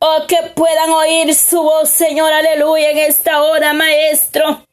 [0.00, 4.67] Oh, que puedan oír su voz, Señor, aleluya, en esta hora, Maestro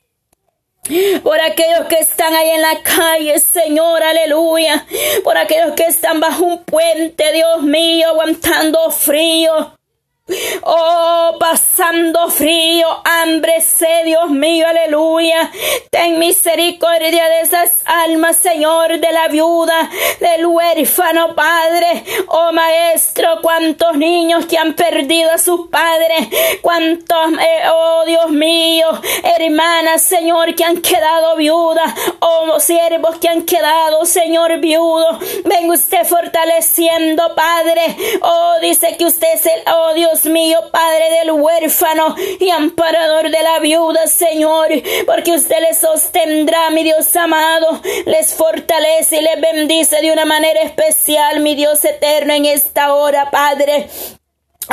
[1.23, 4.85] por aquellos que están ahí en la calle, Señor, aleluya,
[5.23, 9.75] por aquellos que están bajo un puente, Dios mío, aguantando frío.
[10.63, 11.37] Oh,
[11.75, 15.51] pasando frío, hambre, sed, Dios mío, aleluya.
[15.89, 22.03] Ten misericordia de esas almas, Señor, de la viuda, del huérfano, Padre.
[22.27, 26.29] Oh, Maestro, cuántos niños que han perdido a sus padres.
[26.61, 28.87] Cuántos, eh, oh, Dios mío,
[29.37, 31.93] hermanas, Señor, que han quedado viudas.
[32.19, 35.19] Oh, siervos que han quedado, Señor, viudo.
[35.43, 37.97] Venga usted fortaleciendo, Padre.
[38.21, 41.64] Oh, dice que usted es el, oh, Dios mío, Padre del huérfano
[42.39, 44.67] y amparador de la viuda, Señor,
[45.05, 50.61] porque usted les sostendrá, mi Dios amado, les fortalece y les bendice de una manera
[50.61, 53.87] especial, mi Dios eterno, en esta hora, Padre.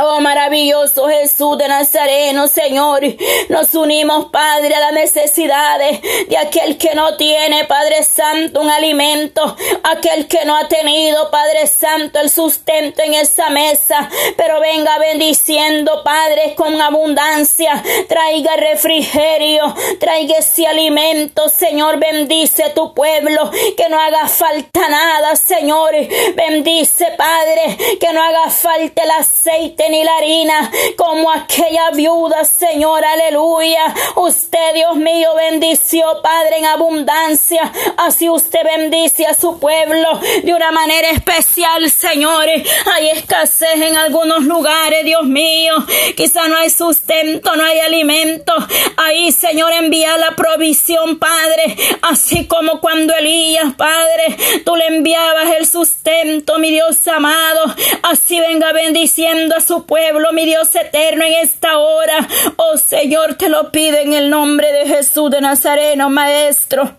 [0.01, 3.03] Oh maravilloso Jesús de Nazareno, Señor,
[3.51, 9.55] nos unimos, Padre, a las necesidades de aquel que no tiene, Padre Santo, un alimento,
[9.83, 16.03] aquel que no ha tenido, Padre Santo, el sustento en esa mesa, pero venga bendiciendo,
[16.03, 24.27] Padre, con abundancia, traiga refrigerio, traiga ese alimento, Señor, bendice tu pueblo, que no haga
[24.27, 25.93] falta nada, Señor,
[26.35, 33.05] bendice, Padre, que no haga falta el aceite, ni la harina, como aquella viuda, Señor,
[33.05, 33.95] aleluya.
[34.17, 37.73] Usted, Dios mío, bendició, Padre, en abundancia.
[37.97, 42.47] Así usted bendice a su pueblo de una manera especial, Señor.
[42.93, 45.75] Hay escasez en algunos lugares, Dios mío.
[46.17, 48.53] Quizá no hay sustento, no hay alimento.
[48.97, 55.67] Ahí, Señor, envía la provisión, Padre, así como cuando Elías, Padre, tú le enviabas el
[55.67, 61.79] sustento, mi Dios amado, así venga bendiciendo a su pueblo, mi Dios eterno, en esta
[61.79, 62.29] hora.
[62.57, 66.97] Oh Señor, te lo pido en el nombre de Jesús de Nazareno, Maestro.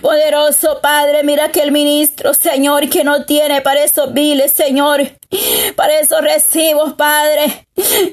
[0.00, 5.02] Poderoso Padre, mira que el ministro, Señor, que no tiene para esos viles, Señor,
[5.76, 7.66] para esos recibos, Padre.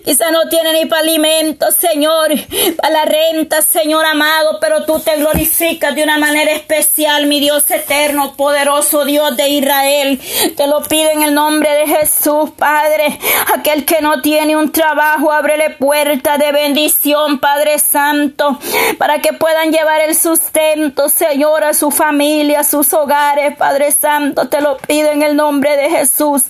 [0.05, 2.29] Quizá no tiene ni para alimentos, Señor,
[2.77, 7.69] para la renta, Señor amado, pero tú te glorificas de una manera especial, mi Dios
[7.71, 10.19] eterno, poderoso Dios de Israel.
[10.55, 13.19] Te lo pido en el nombre de Jesús, Padre.
[13.55, 18.59] Aquel que no tiene un trabajo, ábrele puerta de bendición, Padre Santo,
[18.99, 24.47] para que puedan llevar el sustento, Señor, a su familia, a sus hogares, Padre Santo.
[24.47, 26.43] Te lo pido en el nombre de Jesús.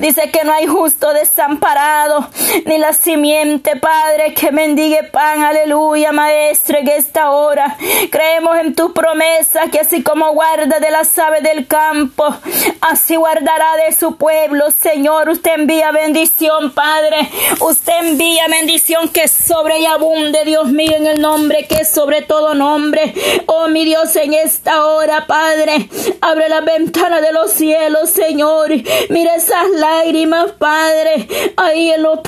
[0.00, 2.26] Dice que no hay justo desamparado
[2.64, 7.76] ni la simiente, Padre, que mendigue pan, aleluya, Maestro, en esta hora.
[8.10, 12.34] Creemos en tu promesa que así como guarda de las aves del campo,
[12.80, 15.28] así guardará de su pueblo, Señor.
[15.28, 17.28] Usted envía bendición, Padre.
[17.60, 22.22] Usted envía bendición que sobre y abunde, Dios mío, en el nombre que es sobre
[22.22, 23.12] todo nombre.
[23.46, 25.90] Oh, mi Dios, en esta hora, Padre,
[26.22, 28.70] abre la ventana de los cielos, Señor.
[29.10, 29.89] Mira esas lágrimas,
[30.58, 32.20] Padre, ahí en los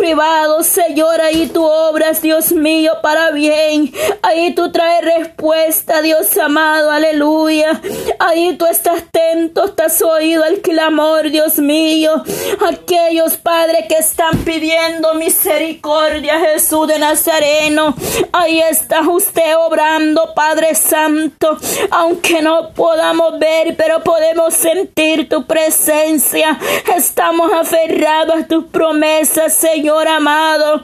[0.66, 3.92] Señor, ahí tú obras, Dios mío, para bien.
[4.22, 7.80] Ahí tú traes respuesta, Dios amado, aleluya.
[8.18, 12.22] Ahí tú estás atento, estás oído el clamor, Dios mío.
[12.66, 17.94] Aquellos, Padre, que están pidiendo misericordia, Jesús de Nazareno.
[18.32, 21.56] Ahí está usted obrando, Padre Santo.
[21.90, 26.58] Aunque no podamos ver, pero podemos sentir tu presencia.
[26.96, 30.82] Estamos aferrados a tus promesas, Señor amado.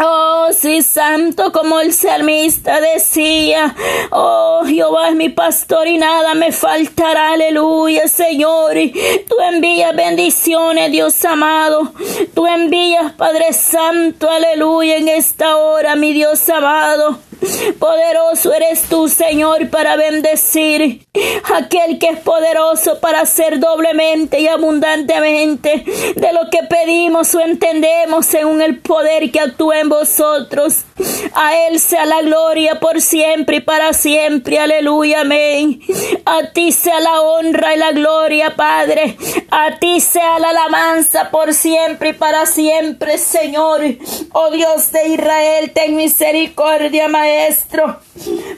[0.00, 3.76] Oh, sí, santo, como el salmista decía.
[4.10, 7.34] Oh, Jehová es mi pastor y nada me faltará.
[7.34, 8.74] Aleluya, Señor.
[9.28, 11.92] Tú envías bendiciones, Dios amado.
[12.34, 17.20] Tú envías, Padre Santo, aleluya, en esta hora, mi Dios amado.
[17.78, 21.06] Poderoso eres tú, Señor, para bendecir.
[21.54, 25.84] Aquel que es poderoso para hacer doblemente y abundantemente
[26.16, 30.84] de lo que pedimos o entendemos según el poder que actúa en vosotros.
[31.34, 34.58] A Él sea la gloria por siempre y para siempre.
[34.58, 35.80] Aleluya, amén.
[36.24, 39.16] A ti sea la honra y la gloria, Padre.
[39.50, 43.82] A ti sea la alabanza por siempre y para siempre, Señor.
[44.32, 47.33] Oh Dios de Israel, ten misericordia, Maestro.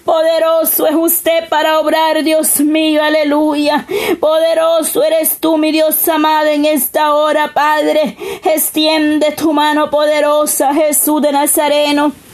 [0.05, 3.87] Poderoso es usted para obrar, Dios mío, aleluya.
[4.21, 8.17] Poderoso eres tú, mi Dios amado, en esta hora, Padre.
[8.45, 12.26] Extiende tu mano poderosa, Jesús de Nazareno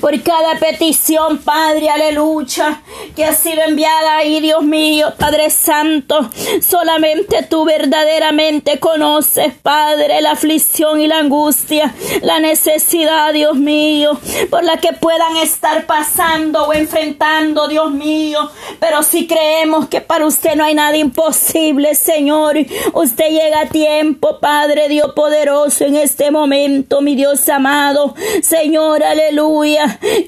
[0.00, 2.82] por cada petición, Padre, aleluya,
[3.14, 6.30] que ha sido enviada ahí, Dios mío, Padre Santo.
[6.60, 14.18] Solamente tú verdaderamente conoces, Padre, la aflicción y la angustia, la necesidad, Dios mío,
[14.50, 18.50] por la que puedan estar pasando o enfrentando, Dios mío.
[18.80, 22.56] Pero si creemos que para usted no hay nada imposible, Señor,
[22.94, 28.14] usted llega a tiempo, Padre Dios poderoso, en este momento, mi Dios amado.
[28.42, 29.57] Señor, aleluya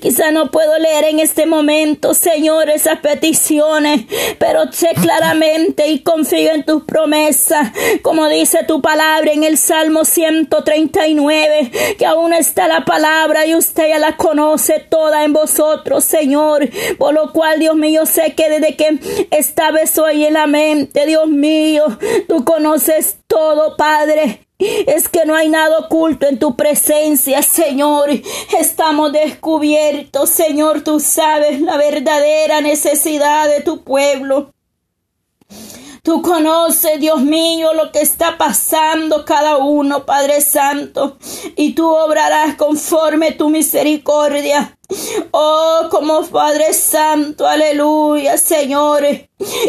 [0.01, 4.03] Quizá no puedo leer en este momento, Señor, esas peticiones,
[4.39, 10.05] pero sé claramente y confío en tus promesas, como dice tu palabra en el Salmo
[10.05, 16.69] 139, que aún está la palabra y usted ya la conoce toda en vosotros, Señor.
[16.99, 18.99] Por lo cual, Dios mío, sé que desde que
[19.31, 21.85] esta vez hoy en la mente, Dios mío,
[22.29, 24.50] tú conoces todo, Padre.
[24.61, 28.11] Es que no hay nada oculto en tu presencia, Señor.
[28.59, 30.83] Estamos descubiertos, Señor.
[30.83, 34.53] Tú sabes la verdadera necesidad de tu pueblo.
[36.03, 41.19] Tú conoces, Dios mío, lo que está pasando cada uno, Padre Santo,
[41.57, 44.79] y tú obrarás conforme tu misericordia.
[45.31, 49.05] Oh, como Padre Santo, aleluya, Señor.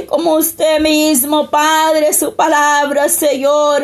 [0.08, 3.84] Como usted mismo, Padre, su palabra, Señor.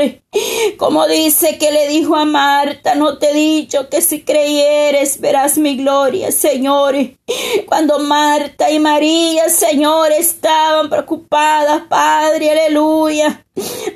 [0.77, 5.57] Como dice que le dijo a Marta, no te he dicho que si creyeres verás
[5.57, 6.95] mi gloria, Señor.
[7.67, 13.45] Cuando Marta y María, Señor, estaban preocupadas, Padre, aleluya.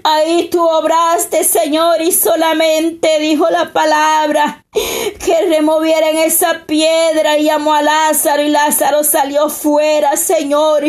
[0.03, 7.73] Ahí tú obraste, Señor, y solamente dijo la palabra que removieran esa piedra y llamó
[7.73, 10.83] a Lázaro y Lázaro salió fuera, Señor,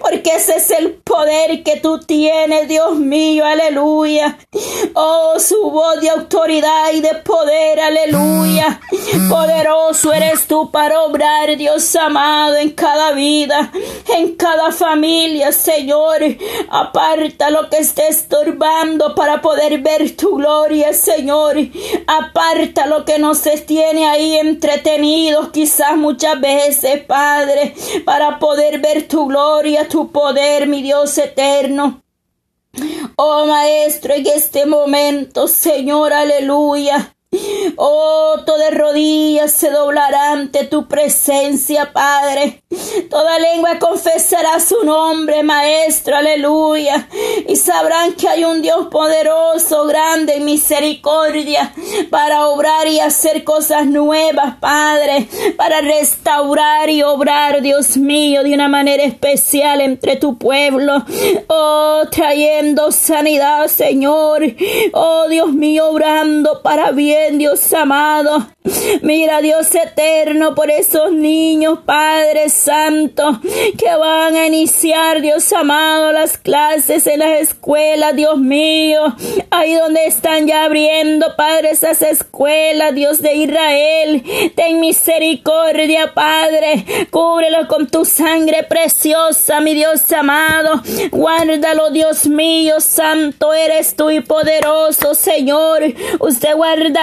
[0.00, 4.36] porque ese es el poder que tú tienes, Dios mío, aleluya.
[4.94, 8.80] Oh, su voz de autoridad y de poder, aleluya.
[9.28, 13.70] Poderoso eres tú para obrar, Dios amado, en cada vida,
[14.16, 16.22] en cada familia, Señor.
[16.70, 21.56] Aparta lo que esté estorbando para poder ver tu gloria, Señor.
[22.06, 27.74] Aparta lo que nos tiene ahí entretenidos, quizás muchas veces, Padre,
[28.06, 32.02] para poder ver tu gloria, tu poder, mi Dios eterno.
[33.16, 37.14] Oh Maestro, en este momento, Señor, aleluya.
[37.76, 42.62] Oh, toda rodillas se doblará ante tu presencia, Padre.
[43.10, 47.06] Toda lengua confesará su nombre, Maestro, aleluya.
[47.46, 51.74] Y sabrán que hay un Dios poderoso, grande en misericordia,
[52.10, 58.68] para obrar y hacer cosas nuevas, Padre, para restaurar y obrar, Dios mío, de una
[58.68, 61.04] manera especial entre tu pueblo.
[61.48, 64.42] Oh, trayendo sanidad, Señor.
[64.92, 68.46] Oh, Dios mío, obrando para bien Dios amado.
[69.02, 73.40] Mira, Dios eterno, por esos niños, Padre Santo,
[73.76, 79.14] que van a iniciar, Dios amado, las clases en las escuelas, Dios mío.
[79.50, 84.22] Ahí donde están ya abriendo, Padre, esas escuelas, Dios de Israel.
[84.54, 86.84] Ten misericordia, Padre.
[87.10, 90.82] Cúbrelo con tu sangre preciosa, mi Dios amado.
[91.10, 95.82] Guárdalo, Dios mío, santo eres tú y poderoso, Señor.
[96.20, 96.54] Usted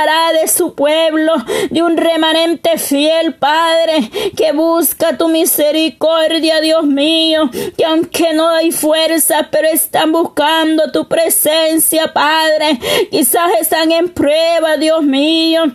[0.05, 1.33] de su pueblo,
[1.71, 8.71] de un remanente fiel, Padre, que busca tu misericordia, Dios mío, que aunque no hay
[8.71, 12.79] fuerza, pero están buscando tu presencia, Padre,
[13.09, 15.73] quizás están en prueba, Dios mío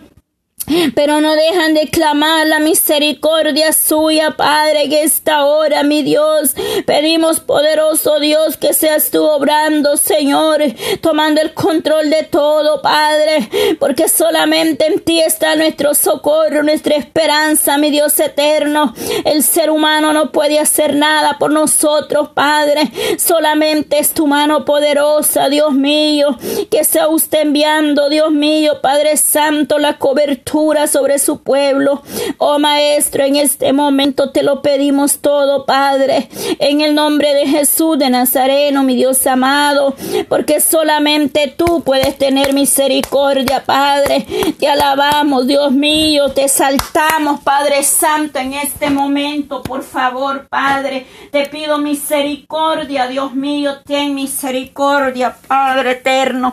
[0.95, 6.53] pero no dejan de clamar la misericordia suya, Padre, que esta hora, mi Dios,
[6.85, 10.61] pedimos, poderoso Dios, que seas tú obrando, Señor,
[11.01, 13.49] tomando el control de todo, Padre,
[13.79, 18.93] porque solamente en ti está nuestro socorro, nuestra esperanza, mi Dios eterno.
[19.25, 25.49] El ser humano no puede hacer nada por nosotros, Padre, solamente es tu mano poderosa,
[25.49, 26.37] Dios mío,
[26.69, 32.03] que sea usted enviando, Dios mío, Padre Santo, la cobertura sobre su pueblo.
[32.37, 37.97] Oh Maestro, en este momento te lo pedimos todo, Padre, en el nombre de Jesús
[37.97, 39.95] de Nazareno, mi Dios amado,
[40.29, 44.25] porque solamente tú puedes tener misericordia, Padre.
[44.59, 51.47] Te alabamos, Dios mío, te saltamos, Padre Santo, en este momento, por favor, Padre, te
[51.47, 56.51] pido misericordia, Dios mío, ten misericordia, Padre eterno.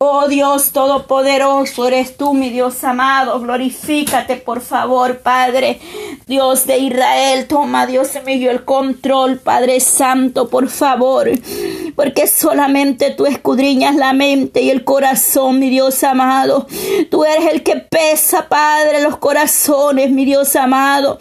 [0.00, 3.40] Oh Dios Todopoderoso, eres tú, mi Dios amado.
[3.40, 5.80] Glorifícate, por favor, Padre.
[6.28, 11.28] Dios de Israel, toma, Dios mío, el control, Padre Santo, por favor.
[11.96, 16.68] Porque solamente tú escudriñas la mente y el corazón, mi Dios amado.
[17.10, 21.18] Tú eres el que pesa, Padre, los corazones, mi Dios amado.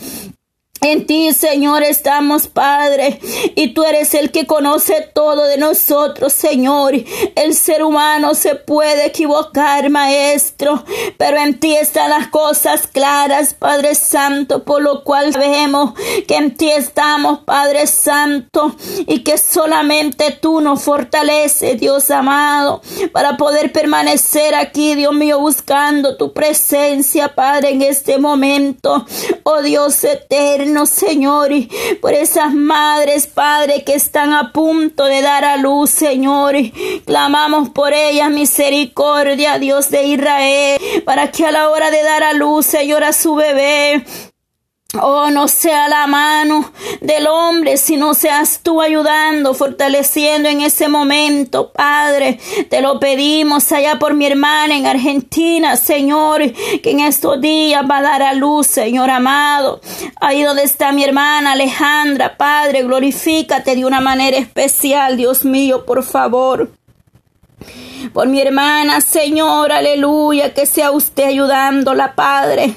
[0.81, 3.19] En ti, Señor, estamos, Padre,
[3.55, 6.93] y tú eres el que conoce todo de nosotros, Señor.
[7.35, 10.83] El ser humano se puede equivocar, Maestro,
[11.17, 15.93] pero en ti están las cosas claras, Padre Santo, por lo cual sabemos
[16.27, 18.75] que en ti estamos, Padre Santo,
[19.07, 26.17] y que solamente tú nos fortaleces, Dios amado, para poder permanecer aquí, Dios mío, buscando
[26.17, 29.05] tu presencia, Padre, en este momento.
[29.49, 31.51] Oh Dios eterno Señor,
[32.01, 36.53] por esas madres, Padre, que están a punto de dar a luz, Señor.
[37.05, 42.33] Clamamos por ellas misericordia, Dios de Israel, para que a la hora de dar a
[42.33, 44.03] luz, Señor, a su bebé,
[44.93, 46.71] Oh, no sea la mano
[47.01, 52.39] del hombre, sino seas tú ayudando, fortaleciendo en ese momento, Padre.
[52.69, 57.97] Te lo pedimos allá por mi hermana en Argentina, Señor, que en estos días va
[57.97, 59.81] a dar a luz, Señor amado.
[60.21, 66.01] Ahí donde está mi hermana Alejandra, Padre, glorifícate de una manera especial, Dios mío, por
[66.01, 66.71] favor
[68.13, 72.75] por mi hermana, Señor, aleluya, que sea usted ayudándola, Padre.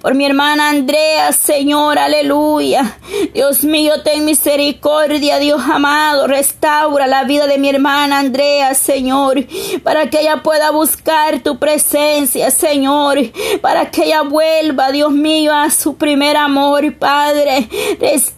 [0.00, 2.98] Por mi hermana Andrea, Señor, aleluya.
[3.34, 6.26] Dios mío, ten misericordia, Dios amado.
[6.26, 9.44] Restaura la vida de mi hermana Andrea, Señor,
[9.82, 13.18] para que ella pueda buscar tu presencia, Señor,
[13.60, 17.68] para que ella vuelva, Dios mío, a su primer amor, Padre.
[18.00, 18.35] Restaura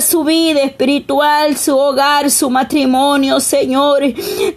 [0.00, 4.02] su vida espiritual, su hogar, su matrimonio, Señor.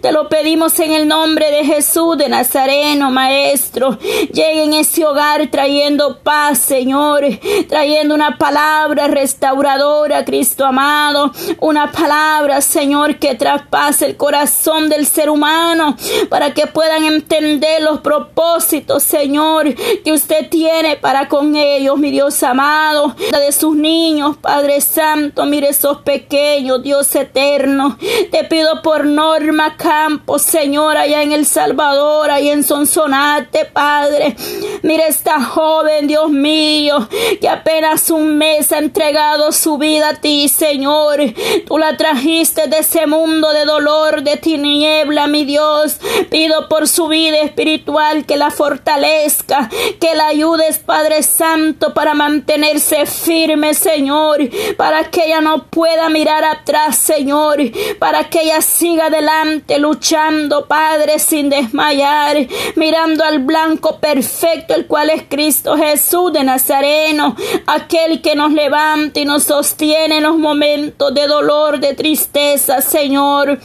[0.00, 3.98] Te lo pedimos en el nombre de Jesús de Nazareno, Maestro.
[4.32, 7.24] Llegue en ese hogar trayendo paz, Señor,
[7.68, 15.30] trayendo una palabra restauradora, Cristo amado, una palabra, Señor, que traspase el corazón del ser
[15.30, 15.96] humano
[16.28, 19.74] para que puedan entender los propósitos, Señor,
[20.04, 25.70] que usted tiene para con ellos, mi Dios amado, de sus niños, Padre Santo, mire
[25.70, 27.98] esos pequeños, Dios eterno.
[28.30, 34.36] Te pido por Norma Campos, Señor, allá en El Salvador, allá en Sonsonate, Padre.
[34.82, 37.08] Mire esta joven, Dios mío,
[37.40, 41.18] que apenas un mes ha entregado su vida a ti, Señor.
[41.66, 45.96] Tú la trajiste de ese mundo de dolor, de tiniebla, mi Dios.
[46.30, 49.70] Pido por su vida espiritual que la fortalezca,
[50.00, 54.38] que la ayudes, Padre Santo, para mantenerse firme, Señor,
[54.76, 57.58] para que ella no pueda mirar atrás, Señor,
[57.98, 62.36] para que ella siga adelante luchando, Padre, sin desmayar,
[62.76, 69.20] mirando al blanco perfecto, el cual es Cristo Jesús de Nazareno, aquel que nos levanta
[69.20, 73.58] y nos sostiene en los momentos de dolor, de tristeza, Señor.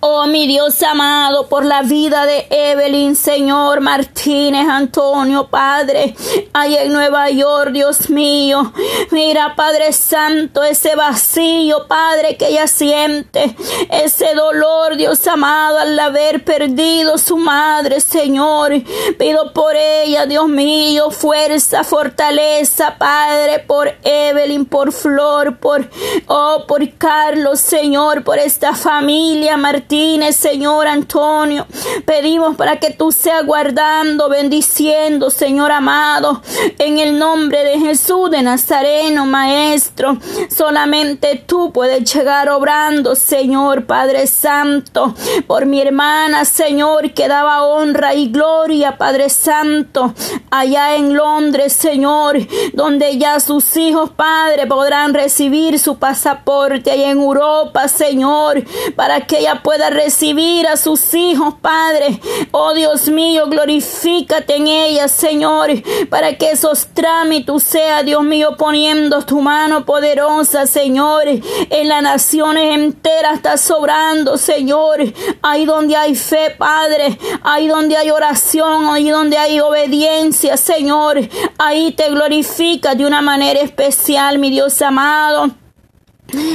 [0.00, 6.14] Oh, mi Dios amado, por la vida de Evelyn, Señor Martínez, Antonio, Padre,
[6.52, 8.74] ahí en Nueva York, Dios mío.
[9.10, 13.56] Mira, Padre Santo, ese vacío, Padre, que ella siente,
[13.90, 18.72] ese dolor, Dios amado, al haber perdido su madre, Señor.
[19.18, 25.88] Pido por ella, Dios mío, fuerza, fortaleza, Padre, por Evelyn, por Flor, por,
[26.26, 31.66] oh, por Carlos, Señor, por esta familia, Martínez, Señor Antonio.
[32.04, 36.42] Pedimos para que tú seas guardando, bendiciendo, Señor amado,
[36.78, 40.18] en el nombre de Jesús de Nazareno, Maestro.
[40.48, 45.14] Solamente tú puedes llegar obrando, Señor Padre Santo,
[45.46, 50.14] por mi hermana, Señor, que daba honra y gloria, Padre Santo,
[50.50, 52.38] allá en Londres, Señor,
[52.72, 58.62] donde ya sus hijos, Padre, podrán recibir su pasaporte, allá en Europa, Señor,
[58.96, 62.18] para que ella pueda recibir a sus hijos, Padre.
[62.50, 65.70] Oh Dios mío, glorifícate en ella, Señor,
[66.08, 72.74] para que esos trámites sea, Dios mío, poniendo tu mano poderosa, Señor, en las naciones
[72.74, 75.00] enteras está sobrando, Señor.
[75.42, 81.20] Ahí donde hay fe, Padre, ahí donde hay oración, ahí donde hay obediencia, Señor,
[81.58, 85.63] ahí te glorifica de una manera especial, mi Dios amado.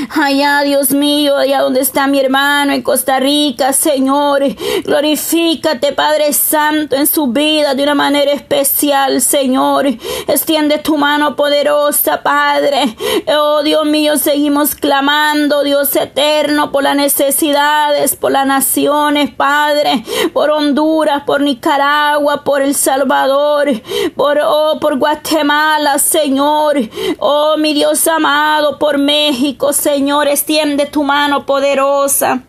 [0.10, 4.42] Allá, Dios mío, allá donde está mi hermano en Costa Rica, Señor,
[4.84, 9.86] glorifícate, Padre Santo, en su vida de una manera especial, Señor.
[10.28, 12.96] Extiende tu mano poderosa, Padre.
[13.28, 20.04] Oh, Dios mío, seguimos clamando, Dios eterno, por las necesidades, por las naciones, Padre,
[20.34, 23.70] por Honduras, por Nicaragua, por El Salvador,
[24.16, 26.76] por, oh, por Guatemala, Señor.
[27.20, 29.59] Oh, mi Dios amado, por México.
[29.72, 32.49] Señor, extiende tu mano poderosa.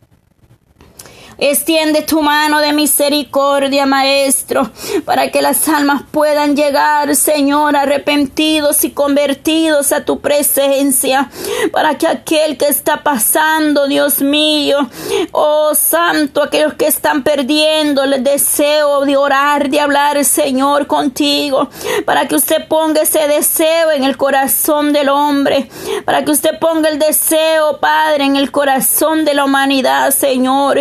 [1.43, 4.71] Extiende tu mano de misericordia, Maestro,
[5.07, 11.31] para que las almas puedan llegar, Señor, arrepentidos y convertidos a tu presencia,
[11.73, 14.91] para que aquel que está pasando, Dios mío,
[15.33, 21.71] oh Santo, aquellos que están perdiendo el deseo de orar, de hablar, Señor, contigo,
[22.05, 25.71] para que usted ponga ese deseo en el corazón del hombre,
[26.05, 30.79] para que usted ponga el deseo, Padre, en el corazón de la humanidad, Señor,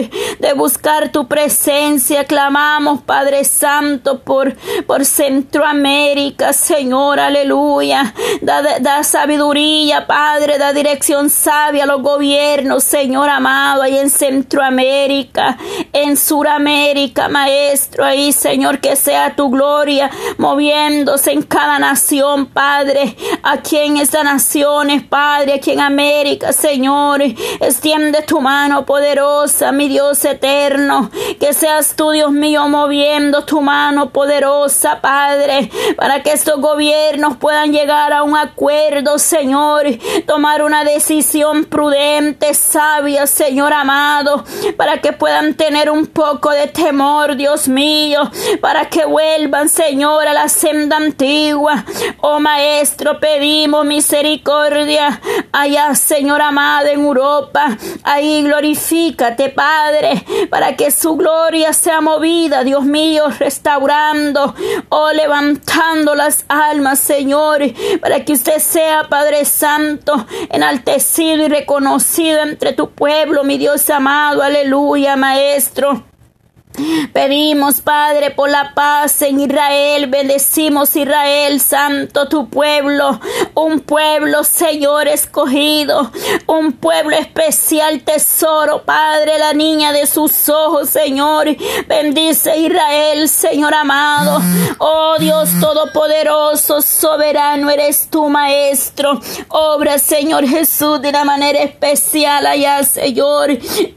[0.53, 2.25] buscar tu presencia.
[2.25, 8.13] Clamamos, Padre Santo, por, por Centroamérica, Señor, aleluya.
[8.41, 15.57] Da, da sabiduría, Padre, da dirección sabia a los gobiernos, Señor amado, ahí en Centroamérica,
[15.93, 23.77] en Suramérica, Maestro, ahí, Señor, que sea tu gloria moviéndose en cada nación, Padre, aquí
[23.77, 31.11] en estas naciones, Padre, aquí en América, Señor, extiende tu mano poderosa, mi Dios eterno.
[31.39, 37.71] Que seas tú, Dios mío, moviendo tu mano poderosa, Padre, para que estos gobiernos puedan
[37.71, 39.85] llegar a un acuerdo, Señor,
[40.25, 44.43] tomar una decisión prudente, sabia, Señor amado,
[44.77, 48.29] para que puedan tener un poco de temor, Dios mío,
[48.61, 51.85] para que vuelvan, Señor, a la senda antigua.
[52.21, 55.21] Oh Maestro, pedimos misericordia
[55.51, 57.77] allá, Señor amado, en Europa.
[58.03, 64.55] Ahí glorifícate, Padre, para que su gloria sea movida, Dios mío, restaurando
[64.89, 67.61] o oh, levantando las almas, Señor,
[68.01, 74.41] para que usted sea, Padre Santo, enaltecido y reconocido entre tu pueblo, mi Dios amado.
[74.41, 76.08] Aleluya, Maestro.
[77.13, 80.07] Pedimos, Padre, por la paz en Israel.
[80.07, 83.19] Bendecimos Israel, santo tu pueblo.
[83.55, 86.11] Un pueblo, Señor, escogido.
[86.47, 91.47] Un pueblo especial, tesoro, Padre, la niña de sus ojos, Señor.
[91.87, 94.41] Bendice Israel, Señor amado.
[94.77, 99.19] Oh Dios Todopoderoso, soberano eres tu Maestro.
[99.49, 103.49] Obra, Señor Jesús, de una manera especial allá, Señor,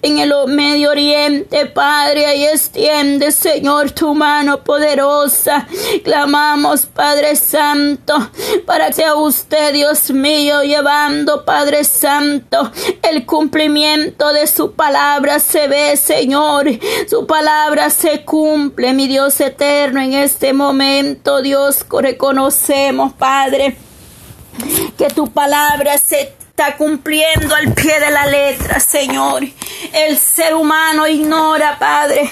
[0.03, 2.27] en el Medio Oriente, Padre.
[2.27, 5.67] Ahí es Señor, tu mano poderosa.
[6.03, 8.31] Clamamos, Padre Santo,
[8.67, 12.71] para que sea usted, Dios mío, llevando, Padre Santo,
[13.03, 16.67] el cumplimiento de su palabra se ve, Señor.
[17.09, 23.77] Su palabra se cumple, mi Dios eterno, en este momento, Dios, reconocemos, Padre,
[24.97, 29.43] que tu palabra se está cumpliendo al pie de la letra, Señor.
[29.93, 32.31] El ser humano ignora, Padre,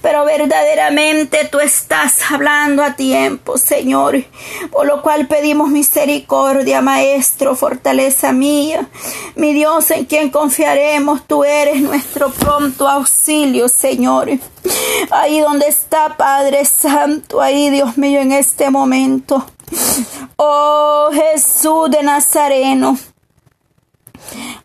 [0.00, 4.24] pero verdaderamente tú estás hablando a tiempo, Señor,
[4.70, 8.88] por lo cual pedimos misericordia, Maestro, fortaleza mía,
[9.34, 14.30] mi Dios en quien confiaremos, tú eres nuestro pronto auxilio, Señor.
[15.10, 19.44] Ahí donde está Padre Santo, ahí Dios mío en este momento.
[20.36, 22.98] Oh Jesús de Nazareno.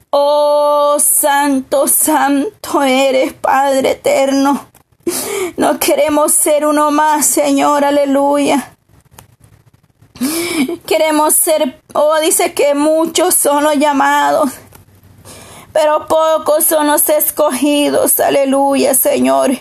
[0.09, 4.67] Oh Santo, Santo eres, Padre eterno.
[5.57, 8.73] No queremos ser uno más, Señor, aleluya.
[10.85, 14.49] Queremos ser, oh, dice que muchos son los llamados,
[15.71, 19.51] pero pocos son los escogidos, aleluya, Señor.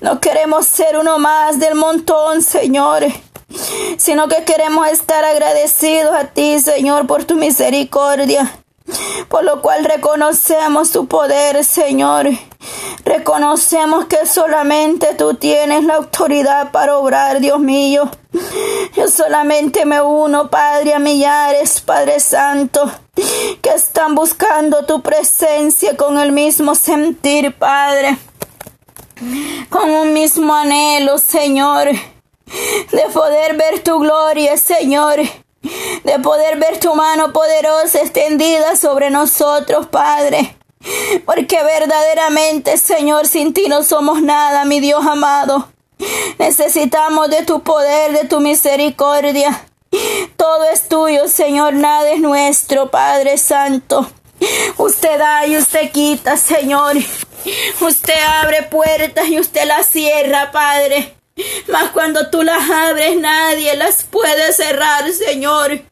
[0.00, 3.04] No queremos ser uno más del montón, Señor,
[3.96, 8.63] sino que queremos estar agradecidos a ti, Señor, por tu misericordia,
[9.28, 12.28] por lo cual reconocemos tu poder, Señor.
[13.04, 18.10] Reconocemos que solamente tú tienes la autoridad para obrar, Dios mío.
[18.96, 22.90] Yo solamente me uno, Padre, a millares, Padre Santo,
[23.60, 28.16] que están buscando tu presencia con el mismo sentir, Padre.
[29.70, 35.20] Con un mismo anhelo, Señor, de poder ver tu gloria, Señor
[36.04, 40.56] de poder ver tu mano poderosa extendida sobre nosotros, Padre.
[41.24, 45.68] Porque verdaderamente, Señor, sin ti no somos nada, mi Dios amado.
[46.38, 49.66] Necesitamos de tu poder, de tu misericordia.
[50.36, 54.06] Todo es tuyo, Señor, nada es nuestro, Padre Santo.
[54.76, 56.96] Usted da y usted quita, Señor.
[57.80, 61.14] Usted abre puertas y usted las cierra, Padre.
[61.68, 65.82] Mas cuando tú las abres, nadie las puede cerrar, Señor.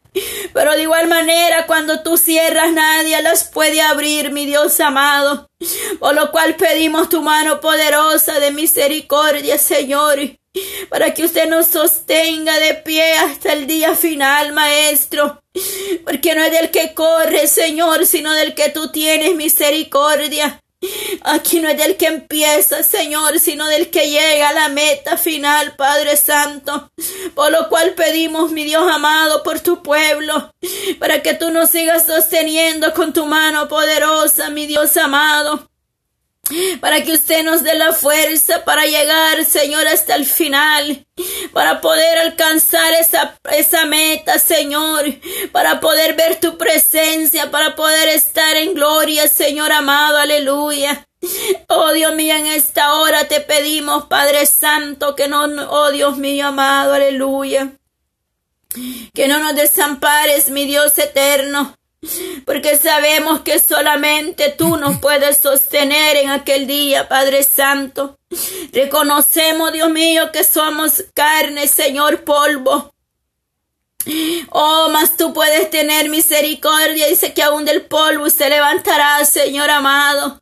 [0.53, 5.47] Pero de igual manera, cuando tú cierras, nadie las puede abrir, mi Dios amado.
[5.99, 10.19] Por lo cual pedimos tu mano poderosa de misericordia, Señor,
[10.89, 15.41] para que usted nos sostenga de pie hasta el día final, Maestro.
[16.03, 20.59] Porque no es del que corre, Señor, sino del que tú tienes misericordia.
[21.23, 25.75] Aquí no es del que empieza, Señor, sino del que llega a la meta final,
[25.75, 26.91] Padre Santo.
[27.33, 30.51] Por lo cual pedimos, mi Dios amado, por tu pueblo,
[30.99, 35.72] para que tú nos sigas sosteniendo con tu mano poderosa, mi Dios amado
[36.81, 41.05] para que usted nos dé la fuerza para llegar, Señor, hasta el final,
[41.53, 45.05] para poder alcanzar esa, esa meta, Señor,
[45.51, 51.07] para poder ver tu presencia, para poder estar en gloria, Señor amado, aleluya.
[51.69, 56.47] Oh Dios mío, en esta hora te pedimos, Padre Santo, que no, oh Dios mío
[56.47, 57.71] amado, aleluya.
[59.13, 61.77] Que no nos desampares, mi Dios eterno
[62.45, 68.17] porque sabemos que solamente tú nos puedes sostener en aquel día, Padre Santo.
[68.71, 72.93] Reconocemos, Dios mío, que somos carne, Señor, polvo.
[74.49, 77.07] Oh, mas tú puedes tener misericordia.
[77.07, 80.41] Dice que aún del polvo se levantará, Señor amado.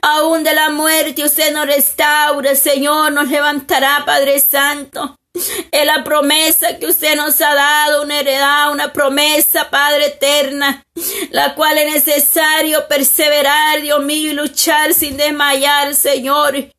[0.00, 5.18] Aún de la muerte usted nos restaura, Señor, nos levantará, Padre Santo.
[5.34, 10.84] Es la promesa que usted nos ha dado, una heredad, una promesa, Padre eterna,
[11.30, 16.70] la cual es necesario perseverar, Dios mío, y luchar sin desmayar, Señor.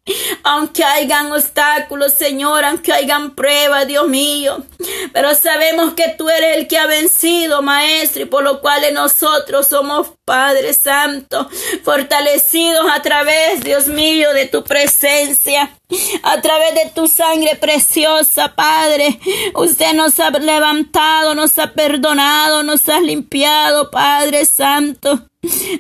[0.44, 4.66] Aunque hayan obstáculos, Señor, aunque hayan pruebas, Dios mío.
[5.14, 9.68] Pero sabemos que tú eres el que ha vencido, Maestro, y por lo cual nosotros
[9.68, 11.50] somos Padre Santo,
[11.84, 15.78] fortalecidos a través, Dios mío, de tu presencia,
[16.24, 19.20] a través de tu sangre preciosa, Padre.
[19.56, 25.30] Usted nos ha levantado, nos ha perdonado, nos ha limpiado, Padre Santo.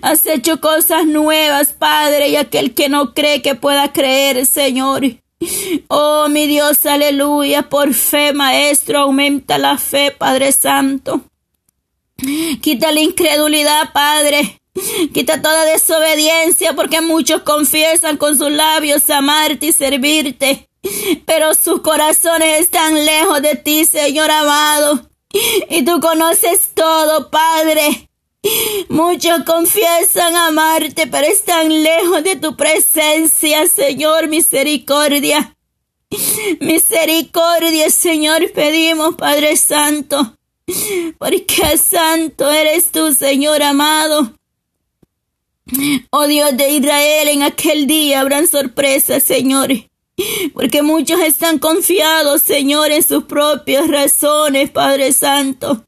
[0.01, 5.03] Has hecho cosas nuevas, Padre, y aquel que no cree que pueda creer, Señor.
[5.87, 11.21] Oh, mi Dios, aleluya, por fe, Maestro, aumenta la fe, Padre Santo.
[12.61, 14.59] Quita la incredulidad, Padre.
[15.13, 20.67] Quita toda desobediencia, porque muchos confiesan con sus labios amarte y servirte,
[21.25, 25.09] pero sus corazones están lejos de ti, Señor amado.
[25.69, 28.09] Y tú conoces todo, Padre.
[28.89, 35.55] Muchos confiesan amarte, pero están lejos de tu presencia, Señor, misericordia.
[36.59, 40.37] Misericordia, Señor, pedimos, Padre Santo
[41.17, 44.33] porque santo eres tú, Señor amado.
[46.11, 49.69] Oh Dios de Israel, en aquel día habrán sorpresas, Señor.
[50.53, 55.85] Porque muchos están confiados, Señor, en sus propias razones, Padre Santo.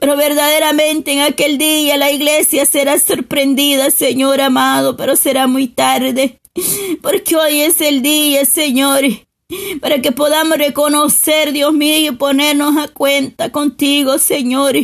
[0.00, 6.38] Pero verdaderamente en aquel día la iglesia será sorprendida, Señor amado, pero será muy tarde.
[7.02, 9.04] Porque hoy es el día, Señor,
[9.80, 14.76] para que podamos reconocer, Dios mío, y ponernos a cuenta contigo, Señor.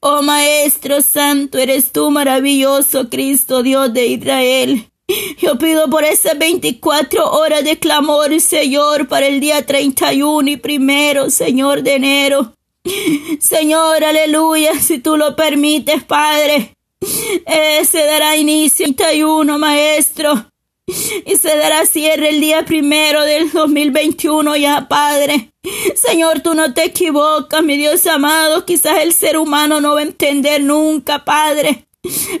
[0.00, 4.90] Oh Maestro Santo, eres tú maravilloso, Cristo, Dios de Israel.
[5.38, 11.30] Yo pido por esas 24 horas de clamor, Señor, para el día 31 y primero,
[11.30, 12.54] Señor de enero.
[13.40, 16.74] Señor, aleluya, si tú lo permites, Padre.
[17.46, 20.46] Ese dará inicio 31, Maestro
[20.86, 25.50] y se dará cierre el día primero del 2021 ya, Padre.
[25.94, 28.64] Señor, tú no te equivocas, mi Dios amado.
[28.64, 31.86] Quizás el ser humano no va a entender nunca, Padre.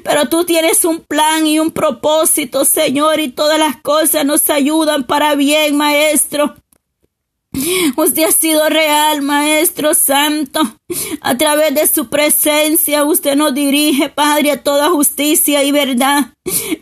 [0.02, 5.04] Pero tú tienes un plan y un propósito, Señor, y todas las cosas nos ayudan
[5.04, 6.54] para bien, Maestro.
[7.96, 10.60] Usted ha sido real, Maestro Santo.
[11.20, 16.32] A través de su presencia, usted nos dirige, Padre, a toda justicia y verdad.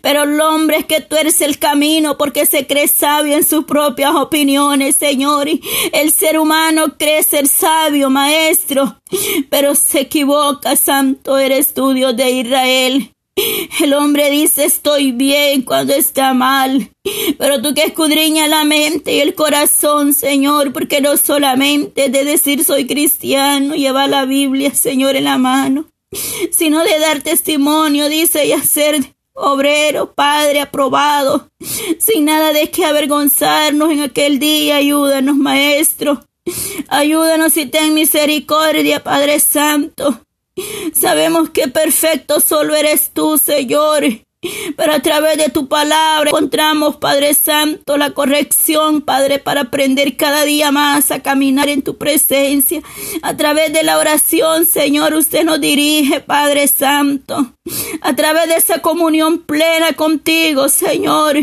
[0.01, 3.65] Pero el hombre es que tú eres el camino porque se cree sabio en sus
[3.65, 5.49] propias opiniones, Señor.
[5.93, 8.99] El ser humano cree ser sabio, Maestro,
[9.51, 13.13] pero se equivoca, Santo eres tú, Dios de Israel.
[13.81, 16.91] El hombre dice estoy bien cuando está mal,
[17.39, 22.65] pero tú que escudriñas la mente y el corazón, Señor, porque no solamente de decir
[22.65, 25.87] soy cristiano, lleva la Biblia, Señor, en la mano,
[26.51, 29.03] sino de dar testimonio, dice, y hacer
[29.35, 31.49] obrero, Padre aprobado,
[31.99, 36.25] sin nada de que avergonzarnos en aquel día, ayúdanos, Maestro.
[36.89, 40.21] Ayúdanos y ten misericordia, Padre Santo.
[40.93, 44.05] Sabemos que perfecto solo eres tú, Señor.
[44.77, 50.43] Pero a través de tu palabra encontramos, Padre Santo, la corrección, Padre, para aprender cada
[50.43, 52.83] día más a caminar en tu presencia.
[53.23, 57.55] A través de la oración, Señor, usted nos dirige, Padre Santo.
[58.01, 61.37] A través de esa comunión plena contigo, Señor,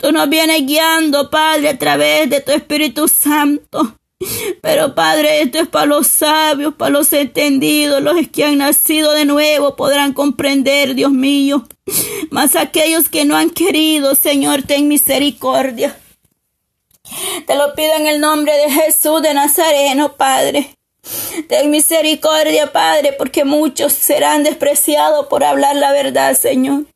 [0.00, 3.96] tú nos vienes guiando, Padre, a través de tu Espíritu Santo.
[4.62, 9.24] Pero Padre, esto es para los sabios, para los entendidos, los que han nacido de
[9.24, 11.66] nuevo podrán comprender, Dios mío.
[12.30, 15.98] Mas aquellos que no han querido, Señor, ten misericordia.
[17.46, 20.74] Te lo pido en el nombre de Jesús de Nazareno, Padre.
[21.48, 26.86] Ten misericordia, Padre, porque muchos serán despreciados por hablar la verdad, Señor.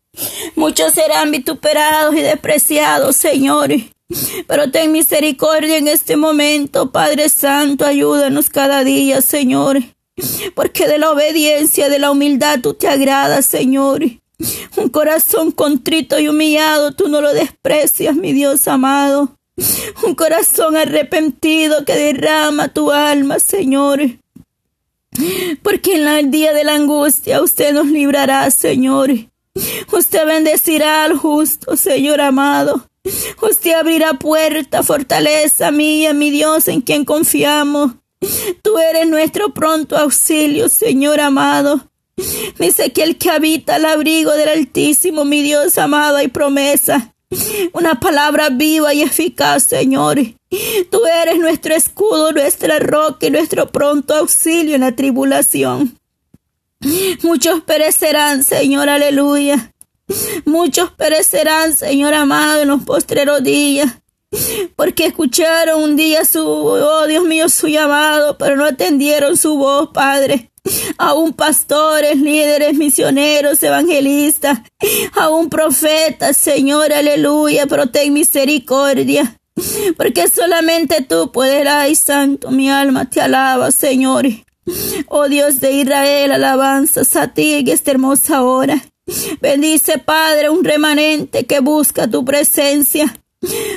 [0.56, 3.70] Muchos serán vituperados y despreciados, Señor.
[4.46, 9.78] Pero ten misericordia en este momento, Padre Santo, ayúdanos cada día, Señor.
[10.54, 14.02] Porque de la obediencia, de la humildad, tú te agradas, Señor.
[14.76, 19.36] Un corazón contrito y humillado, tú no lo desprecias, mi Dios amado.
[20.02, 24.00] Un corazón arrepentido que derrama tu alma, Señor.
[25.62, 29.11] Porque en el día de la angustia usted nos librará, Señor.
[29.92, 32.89] Usted bendecirá al justo, Señor amado.
[33.40, 37.92] Usted abrirá puerta, fortaleza mía, mi Dios, en quien confiamos.
[38.62, 41.90] Tú eres nuestro pronto auxilio, Señor amado.
[42.59, 47.14] Dice que el que habita al abrigo del Altísimo, mi Dios amado, hay promesa.
[47.72, 50.18] Una palabra viva y eficaz, Señor.
[50.90, 55.96] Tú eres nuestro escudo, nuestra roca y nuestro pronto auxilio en la tribulación.
[57.22, 59.72] Muchos perecerán, Señor, aleluya.
[60.44, 63.90] Muchos perecerán, Señor amado, en los postreros días.
[64.76, 69.90] Porque escucharon un día su, oh Dios mío, su llamado, pero no atendieron su voz,
[69.92, 70.50] Padre.
[70.98, 74.61] Aún pastores, líderes, misioneros, evangelistas,
[75.14, 79.36] aún profetas, Señor, aleluya, pero ten misericordia.
[79.96, 84.26] Porque solamente tú puedes, ay santo, mi alma te alaba, Señor.
[85.08, 88.89] Oh Dios de Israel, alabanzas a ti en esta hermosa hora.
[89.40, 93.14] Bendice, Padre, un remanente que busca tu presencia.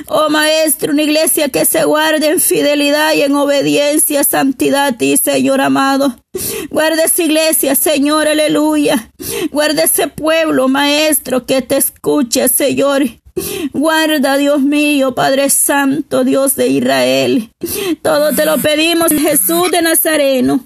[0.08, 5.16] Oh Maestro, una iglesia que se guarde en fidelidad y en obediencia, santidad a ti,
[5.16, 6.18] Señor amado.
[6.70, 9.12] Guarda esa iglesia, Señor, aleluya.
[9.52, 13.04] Guarda ese pueblo, Maestro, que te escuche, Señor.
[13.72, 17.50] Guarda, Dios mío, Padre Santo, Dios de Israel.
[18.02, 20.66] Todo te lo pedimos, Jesús de Nazareno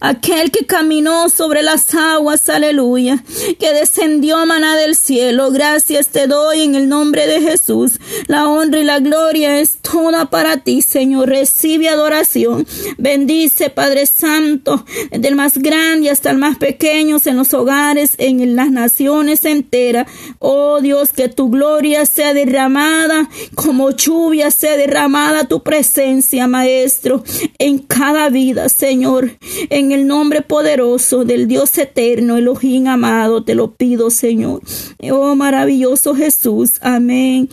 [0.00, 3.22] aquel que caminó sobre las aguas, aleluya,
[3.58, 5.50] que descendió maná del cielo.
[5.50, 7.98] Gracias te doy en el nombre de Jesús.
[8.26, 11.28] La honra y la gloria es toda para ti, Señor.
[11.28, 12.66] Recibe adoración.
[12.98, 18.56] Bendice, Padre Santo, desde el más grande hasta el más pequeño, en los hogares, en
[18.56, 20.06] las naciones enteras.
[20.38, 27.22] Oh Dios, que tu gloria sea derramada, como lluvia sea derramada tu presencia, Maestro,
[27.58, 29.32] en cada vida, Señor.
[29.70, 34.60] En el nombre poderoso del Dios eterno, Elohim amado, te lo pido, Señor.
[35.10, 36.78] Oh maravilloso Jesús.
[36.80, 37.48] Amén.